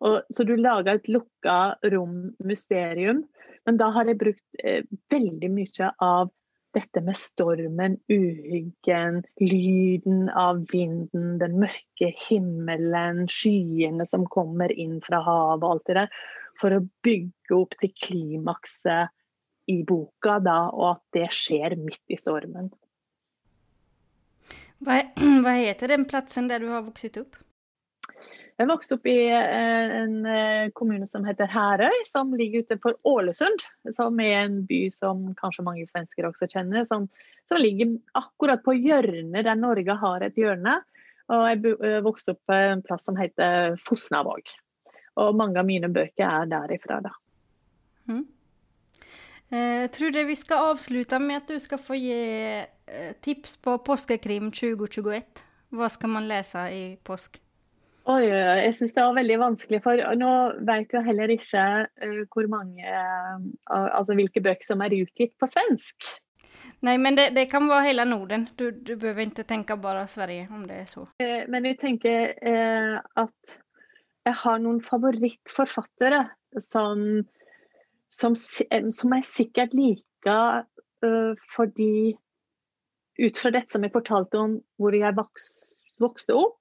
Og, 0.00 0.22
så 0.32 0.46
du 0.48 0.54
lager 0.56 0.96
et 0.96 1.10
lukka 1.12 1.76
rom-mysterium 1.92 3.20
men 3.66 3.78
da 3.80 3.90
har 3.94 4.08
jeg 4.08 4.20
brukt 4.20 4.62
eh, 4.64 4.84
veldig 5.12 5.50
mye 5.52 5.88
av 6.02 6.30
dette 6.74 7.02
med 7.02 7.18
stormen, 7.18 7.96
uhyggen, 8.12 9.24
lyden 9.42 10.28
av 10.38 10.62
vinden, 10.70 11.32
den 11.40 11.56
mørke 11.62 12.12
himmelen, 12.28 13.24
skyene 13.30 14.06
som 14.06 14.28
kommer 14.30 14.70
inn 14.70 15.00
fra 15.02 15.18
havet 15.26 15.66
og 15.66 15.72
alt 15.74 15.88
det 15.90 15.98
der, 15.98 16.20
for 16.60 16.76
å 16.76 16.84
bygge 17.06 17.56
opp 17.56 17.74
til 17.80 17.90
klimakset 18.06 19.10
i 19.70 19.80
boka, 19.86 20.38
da, 20.44 20.60
og 20.70 20.92
at 20.92 21.04
det 21.16 21.26
skjer 21.34 21.74
midt 21.80 22.14
i 22.14 22.18
stormen. 22.20 22.70
Hva, 24.84 25.02
hva 25.44 25.54
heter 25.58 25.92
den 25.94 26.08
plassen 26.08 26.50
der 26.50 26.62
du 26.62 26.70
har 26.72 26.84
vokst 26.86 27.18
opp? 27.20 27.38
Jeg 28.60 28.68
vokste 28.68 28.98
opp 28.98 29.06
i 29.08 29.16
eh, 29.32 29.92
en 30.02 30.26
eh, 30.28 30.66
kommune 30.76 31.06
som 31.08 31.24
heter 31.24 31.48
Herøy, 31.48 32.02
som 32.04 32.34
ligger 32.36 32.66
utenfor 32.66 32.98
Ålesund. 33.08 33.62
Som 33.96 34.20
er 34.20 34.42
en 34.42 34.58
by 34.68 34.82
som 34.92 35.30
kanskje 35.38 35.64
mange 35.64 35.86
svensker 35.88 36.28
også 36.28 36.48
kjenner. 36.50 36.84
Som, 36.84 37.06
som 37.48 37.62
ligger 37.62 37.94
akkurat 38.20 38.60
på 38.66 38.74
hjørnet 38.76 39.46
der 39.48 39.56
Norge 39.56 39.96
har 40.02 40.26
et 40.26 40.36
hjørne. 40.36 40.76
Og 41.32 41.46
jeg 41.48 41.72
eh, 41.72 42.02
vokste 42.04 42.34
opp 42.34 42.42
på 42.50 42.58
en 42.58 42.84
plass 42.84 43.08
som 43.08 43.16
heter 43.16 43.80
Fosnavåg. 43.86 44.52
Og 45.24 45.40
mange 45.40 45.56
av 45.62 45.68
mine 45.68 45.88
bøker 45.92 46.26
er 46.28 46.52
derifra, 46.52 47.00
da. 47.08 47.16
Mm. 48.12 48.26
Jeg 49.50 49.90
tror 49.96 50.14
vi 50.28 50.36
skal 50.38 50.70
avslutte 50.70 51.18
med 51.18 51.40
at 51.40 51.48
du 51.50 51.58
skal 51.58 51.80
få 51.82 51.96
gi 51.98 52.18
tips 53.24 53.56
på 53.58 53.76
Påskekrim 53.82 54.52
2021. 54.54 55.42
Hva 55.74 55.88
skal 55.90 56.12
man 56.12 56.28
lese 56.30 56.66
i 56.74 56.84
påsk? 57.06 57.40
Oi, 58.10 58.24
jeg 58.26 58.72
syns 58.74 58.94
det 58.96 59.04
var 59.04 59.18
veldig 59.18 59.36
vanskelig. 59.42 59.82
For 59.84 60.00
nå 60.18 60.30
vet 60.66 60.94
jeg 60.96 61.06
heller 61.06 61.32
ikke 61.34 61.66
uh, 61.86 62.22
hvor 62.32 62.48
mange 62.50 62.96
Altså 63.70 64.16
hvilke 64.18 64.42
bøker 64.42 64.66
som 64.66 64.82
er 64.84 64.96
utgitt 64.96 65.36
på 65.38 65.48
svensk. 65.50 66.08
Nei, 66.84 66.96
men 67.00 67.16
det, 67.16 67.30
det 67.36 67.46
kan 67.52 67.68
være 67.68 67.90
hele 67.90 68.06
Norden. 68.08 68.48
Du, 68.58 68.70
du 68.70 68.94
behøver 68.96 69.28
ikke 69.28 69.46
tenke 69.48 69.76
bare 69.80 70.06
Sverige, 70.10 70.48
om 70.52 70.64
det 70.68 70.82
er 70.82 70.88
så. 70.88 71.06
Men 71.20 71.68
jeg 71.68 71.78
tenker 71.80 72.32
at 72.40 73.54
jeg 74.26 74.36
har 74.42 74.60
noen 74.60 74.80
favorittforfattere 74.84 76.24
som, 76.60 77.22
som, 78.10 78.34
som 78.36 79.16
jeg 79.16 79.28
sikkert 79.28 79.76
liker 79.76 80.66
fordi 81.54 82.12
ut 83.20 83.38
fra 83.40 83.52
dette 83.54 83.72
som 83.72 83.84
jeg 83.86 83.94
fortalte 83.94 84.36
om 84.36 84.58
hvor 84.80 84.92
jeg 84.96 85.16
vokste 85.16 86.36
opp, 86.36 86.60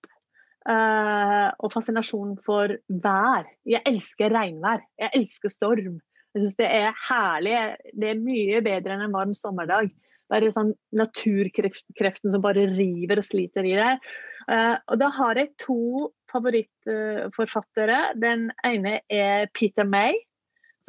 Uh, 0.67 1.49
og 1.63 1.71
fascinasjonen 1.73 2.35
for 2.45 2.75
vær. 3.01 3.47
Jeg 3.65 3.81
elsker 3.87 4.33
regnvær. 4.35 4.83
Jeg 4.99 5.15
elsker 5.17 5.53
storm. 5.53 5.95
Jeg 6.35 6.43
syns 6.43 6.59
det 6.59 6.67
er 6.67 6.97
herlig. 7.07 7.55
Det 7.95 8.11
er 8.11 8.21
mye 8.21 8.59
bedre 8.65 8.93
enn 8.93 9.05
en 9.07 9.15
varm 9.15 9.33
sommerdag. 9.37 9.89
Det 10.29 10.37
er 10.37 10.51
sånn 10.53 10.75
naturkreften 10.93 12.29
som 12.29 12.43
bare 12.43 12.67
river 12.75 13.21
og 13.21 13.25
sliter 13.25 13.65
i 13.65 13.73
deg. 13.79 14.03
Uh, 14.45 14.75
og 14.91 14.99
da 15.01 15.09
har 15.15 15.39
jeg 15.39 15.55
to 15.63 16.09
favorittforfattere. 16.29 18.01
Den 18.21 18.49
ene 18.67 18.99
er 19.09 19.49
Peter 19.55 19.87
May, 19.89 20.19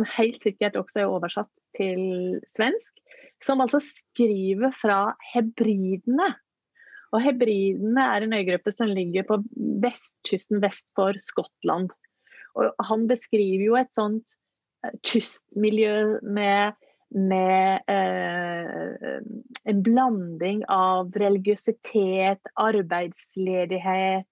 som 0.00 0.08
helt 0.16 0.40
sikkert 0.42 0.78
også 0.80 1.02
er 1.02 1.12
oversatt 1.12 1.52
til 1.76 2.40
svensk. 2.48 2.94
Som 3.40 3.60
altså 3.64 3.80
skriver 3.84 4.72
fra 4.76 5.14
hebridene. 5.32 6.28
Og 7.10 7.22
Hebridene 7.24 8.04
er 8.04 8.24
en 8.24 8.36
øygruppe 8.36 8.70
som 8.72 8.92
ligger 8.92 9.26
på 9.26 9.40
vestkysten 9.82 10.60
vest 10.62 10.92
for 10.94 11.16
Skottland. 11.18 11.90
Og 12.54 12.70
han 12.86 13.08
beskriver 13.10 13.64
jo 13.64 13.78
et 13.80 13.90
sånt 13.96 14.36
eh, 14.84 14.94
kystmiljø 15.06 16.20
med, 16.22 16.78
med 17.10 17.90
eh, 17.90 19.18
en 19.70 19.82
blanding 19.86 20.62
av 20.70 21.10
religiøsitet, 21.18 22.52
arbeidsledighet, 22.60 24.28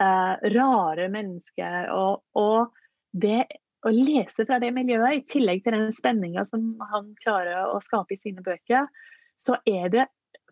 eh, 0.00 0.50
rare 0.58 1.08
mennesker. 1.12 1.88
Og, 1.94 2.22
og, 2.34 2.76
det 3.10 3.46
å 3.86 3.92
lese 3.94 4.44
fra 4.46 4.58
det 4.60 4.72
miljøet, 4.76 5.16
i 5.16 5.26
tillegg 5.28 5.62
til 5.64 5.76
den 5.76 5.92
spenninga 5.94 6.44
som 6.48 6.74
han 6.92 7.12
klarer 7.22 7.70
å 7.72 7.80
skape 7.84 8.14
i 8.14 8.20
sine 8.20 8.44
bøker, 8.44 8.88
så 9.40 9.56
er 9.68 9.88
det 9.92 10.06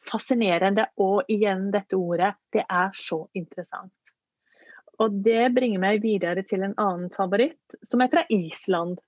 fascinerende. 0.09 0.89
Og 1.03 1.29
igjen 1.33 1.69
dette 1.75 1.99
ordet, 1.99 2.35
det 2.55 2.65
er 2.65 2.95
så 2.97 3.27
interessant. 3.37 3.93
Og 4.99 5.21
det 5.23 5.53
bringer 5.55 5.83
meg 5.83 6.03
videre 6.03 6.43
til 6.47 6.65
en 6.67 6.75
annen 6.81 7.13
favoritt, 7.15 7.79
som 7.87 8.03
er 8.03 8.11
fra 8.13 8.25
Island. 8.35 8.99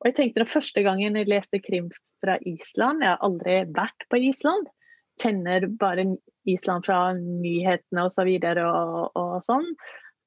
Og 0.00 0.08
jeg 0.08 0.16
tenkte 0.16 0.44
den 0.44 0.52
første 0.52 0.84
gangen 0.86 1.18
jeg 1.18 1.28
leste 1.28 1.60
krim 1.60 1.90
fra 2.24 2.38
Island, 2.48 3.04
jeg 3.04 3.12
har 3.12 3.24
aldri 3.24 3.58
vært 3.76 4.06
på 4.12 4.20
Island, 4.30 4.70
kjenner 5.20 5.66
bare 5.80 6.06
Island 6.48 6.86
fra 6.86 7.00
nyhetene 7.16 8.06
osv. 8.08 8.30
Og, 8.30 8.58
og, 8.62 9.20
og 9.20 9.44
sånn, 9.44 9.68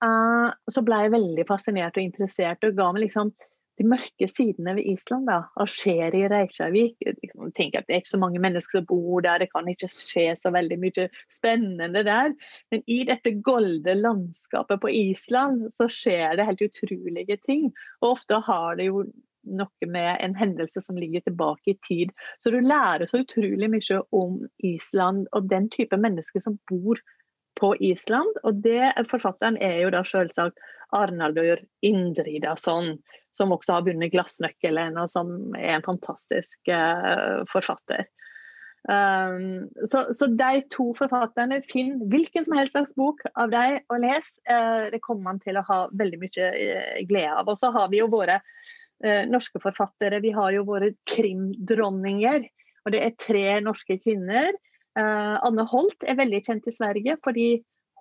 uh, 0.06 0.50
så 0.72 0.84
ble 0.86 1.04
jeg 1.06 1.16
veldig 1.16 1.46
fascinert 1.50 1.98
og 1.98 2.04
interessert 2.06 2.66
og 2.68 2.76
ga 2.78 2.90
meg 2.94 3.08
liksom 3.08 3.34
de 3.80 3.86
mørke 3.88 4.28
sidene 4.28 4.74
ved 4.76 4.88
Island 4.92 5.30
da, 5.30 5.38
og 5.56 5.70
skjer 5.72 6.16
i 6.18 6.26
Reykjavik. 6.32 6.98
Jeg 7.06 7.16
tenker 7.56 7.80
at 7.80 7.88
Det 7.88 7.96
er 7.96 8.02
ikke 8.04 8.12
så 8.12 8.20
mange 8.20 8.42
mennesker 8.44 8.82
som 8.82 8.88
bor 8.90 9.24
der, 9.24 9.40
det 9.40 9.48
kan 9.54 9.70
ikke 9.72 9.88
skje 9.94 10.34
så 10.36 10.52
veldig 10.52 10.78
mye 10.82 11.08
spennende 11.32 12.04
der. 12.04 12.36
Men 12.74 12.84
i 12.92 13.00
dette 13.08 13.38
golde 13.46 13.96
landskapet 13.96 14.84
på 14.84 14.92
Island 14.92 15.70
så 15.78 15.88
skjer 15.88 16.36
det 16.36 16.50
helt 16.50 16.66
utrolige 16.68 17.40
ting. 17.48 17.72
Og 18.02 18.18
ofte 18.18 18.42
har 18.50 18.76
det 18.76 18.90
jo 18.90 19.06
noe 19.48 19.88
med 19.88 20.18
en 20.20 20.36
hendelse 20.36 20.84
som 20.84 21.00
ligger 21.00 21.24
tilbake 21.24 21.72
i 21.72 21.80
tid. 21.88 22.12
Så 22.44 22.52
du 22.52 22.60
lærer 22.60 23.08
så 23.08 23.24
utrolig 23.24 23.72
mye 23.72 24.02
om 24.12 24.42
Island 24.60 25.30
og 25.32 25.48
den 25.50 25.70
type 25.72 25.98
mennesker 25.98 26.44
som 26.44 26.60
bor 26.68 27.00
på 27.60 27.74
Island. 27.84 28.42
Og 28.44 28.62
det 28.64 28.94
forfatteren 29.12 29.60
er 29.62 29.82
jo 29.84 29.94
da 29.94 30.04
selvsagt 30.08 30.62
Arnaldur 30.96 31.60
Indridason, 31.86 32.96
som 33.36 33.54
også 33.54 33.78
har 33.78 33.86
vunnet 33.86 34.12
'Glassnøkkelen', 34.14 34.98
og 35.02 35.10
som 35.12 35.54
er 35.58 35.78
en 35.78 35.86
fantastisk 35.86 36.72
uh, 36.72 37.46
forfatter. 37.52 38.08
Um, 38.90 39.68
så, 39.86 40.08
så, 40.16 40.30
de 40.40 40.64
to 40.72 40.94
forfatterne, 40.98 41.60
finn 41.70 41.98
hvilken 42.10 42.46
som 42.48 42.56
helst 42.58 42.74
slags 42.74 42.96
bok 42.98 43.22
av 43.36 43.52
dem 43.54 43.82
og 43.92 44.06
les. 44.06 44.32
Uh, 44.50 44.88
det 44.94 45.02
kommer 45.06 45.34
man 45.34 45.42
til 45.44 45.60
å 45.60 45.66
ha 45.68 45.82
veldig 46.00 46.22
mye 46.24 46.48
uh, 46.56 47.02
glede 47.10 47.36
av. 47.36 47.52
Og 47.52 47.60
så 47.60 47.74
har 47.76 47.92
vi 47.94 48.02
jo 48.02 48.12
våre 48.12 48.42
norske 49.00 49.62
forfattere. 49.64 50.18
Vi 50.20 50.34
har 50.36 50.52
jo 50.52 50.66
våre 50.68 50.90
krimdronninger. 51.08 52.42
Og 52.84 52.92
det 52.92 53.00
er 53.00 53.14
tre 53.16 53.44
norske 53.64 53.96
kvinner. 54.04 54.52
Anne 54.98 55.64
Holt 55.70 56.04
er 56.08 56.18
veldig 56.18 56.40
kjent 56.44 56.66
i 56.68 56.74
Sverige 56.74 57.14
fordi 57.24 57.50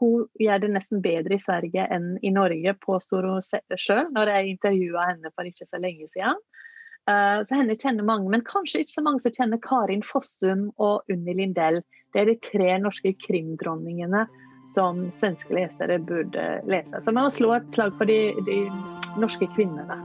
hun 0.00 0.26
gjør 0.38 0.62
det 0.62 0.70
nesten 0.74 1.02
bedre 1.02 1.36
i 1.36 1.42
Sverige 1.42 1.84
enn 1.94 2.14
i 2.22 2.30
Norge, 2.34 2.74
påstår 2.84 3.26
hun 3.26 3.42
sjøl 3.42 4.08
når 4.14 4.32
jeg 4.32 4.54
intervjua 4.54 5.08
henne 5.10 5.32
for 5.34 5.48
ikke 5.48 5.66
så 5.68 5.80
lenge 5.82 6.08
siden. 6.14 6.38
Uh, 7.08 7.40
så 7.46 7.56
henne 7.56 7.76
kjenner 7.78 8.04
mange, 8.04 8.28
men 8.28 8.44
kanskje 8.44 8.82
ikke 8.82 8.98
så 8.98 9.04
mange 9.06 9.22
som 9.24 9.32
kjenner 9.32 9.60
Karin 9.64 10.04
Fossum 10.04 10.68
og 10.76 11.08
Unni 11.08 11.34
Lindell. 11.38 11.80
Det 12.12 12.20
er 12.20 12.28
de 12.28 12.36
tre 12.44 12.74
norske 12.82 13.14
krimdronningene 13.24 14.26
som 14.68 15.06
svenske 15.16 15.54
lesere 15.56 15.96
burde 16.04 16.44
lese. 16.68 17.00
Så 17.00 17.10
vi 17.10 17.16
må 17.16 17.30
slå 17.32 17.54
et 17.56 17.72
slag 17.72 17.96
for 17.96 18.08
de, 18.08 18.36
de 18.44 18.60
norske 19.20 19.48
kvinnene. 19.56 19.96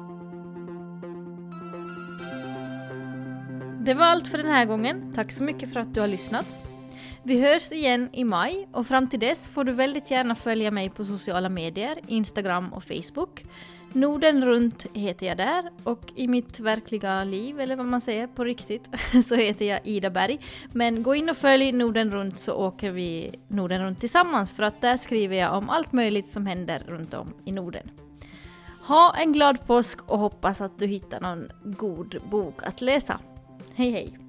Det 3.84 3.98
var 4.00 4.16
alt 4.16 4.32
for 4.32 4.40
denne 4.40 4.64
gangen. 4.70 5.10
Takk 5.12 5.36
så 5.36 5.44
mye 5.44 5.68
for 5.68 5.84
at 5.84 5.92
du 5.92 6.00
har 6.00 6.08
lyttet. 6.08 6.64
Vi 7.24 7.38
høres 7.40 7.70
igjen 7.72 8.10
i 8.12 8.26
maj 8.28 8.66
og 8.76 8.84
fram 8.90 9.06
til 9.08 9.22
dess 9.22 9.46
får 9.48 9.70
du 9.70 9.78
veldig 9.78 10.02
gjerne 10.10 10.36
følge 10.36 10.72
meg 10.76 10.90
på 10.92 11.06
sociala 11.08 11.48
medier, 11.48 12.02
Instagram 12.12 12.74
og 12.76 12.84
Facebook. 12.84 13.40
Norden 13.96 14.42
rundt 14.44 14.84
heter 14.92 15.30
jeg 15.30 15.38
der, 15.40 15.70
og 15.88 16.10
i 16.20 16.26
mitt 16.28 16.58
virkelige 16.60 17.14
liv, 17.30 17.62
eller 17.64 17.80
hva 17.80 17.86
man 17.88 18.04
sier 18.04 18.28
på 18.28 18.44
riktig, 18.44 18.82
så 19.28 19.40
heter 19.40 19.70
jeg 19.70 19.88
Ida 19.94 20.12
Berg. 20.12 20.44
Men 20.76 21.00
gå 21.06 21.16
inn 21.22 21.32
og 21.32 21.40
følg 21.40 21.72
Norden 21.78 22.12
rundt, 22.12 22.42
så 22.44 22.58
åker 22.60 22.92
vi 22.98 23.08
Norden 23.56 23.86
rundt 23.86 24.04
sammen, 24.10 24.44
for 24.50 24.76
der 24.84 25.00
skriver 25.00 25.38
jeg 25.46 25.62
om 25.62 25.72
alt 25.72 25.96
mulig 25.96 26.26
som 26.28 26.50
hender 26.50 26.84
rundt 26.90 27.16
om 27.16 27.32
i 27.48 27.56
Norden. 27.56 27.88
Ha 28.90 29.04
en 29.22 29.32
glad 29.32 29.62
påsk 29.70 30.04
og 30.10 30.26
hoppas 30.26 30.60
at 30.66 30.76
du 30.76 30.90
finner 30.90 31.24
noen 31.24 31.48
god 31.80 32.20
bok 32.34 32.68
å 32.68 32.76
lese. 32.84 33.16
Hei, 33.78 33.94
hej! 33.96 34.23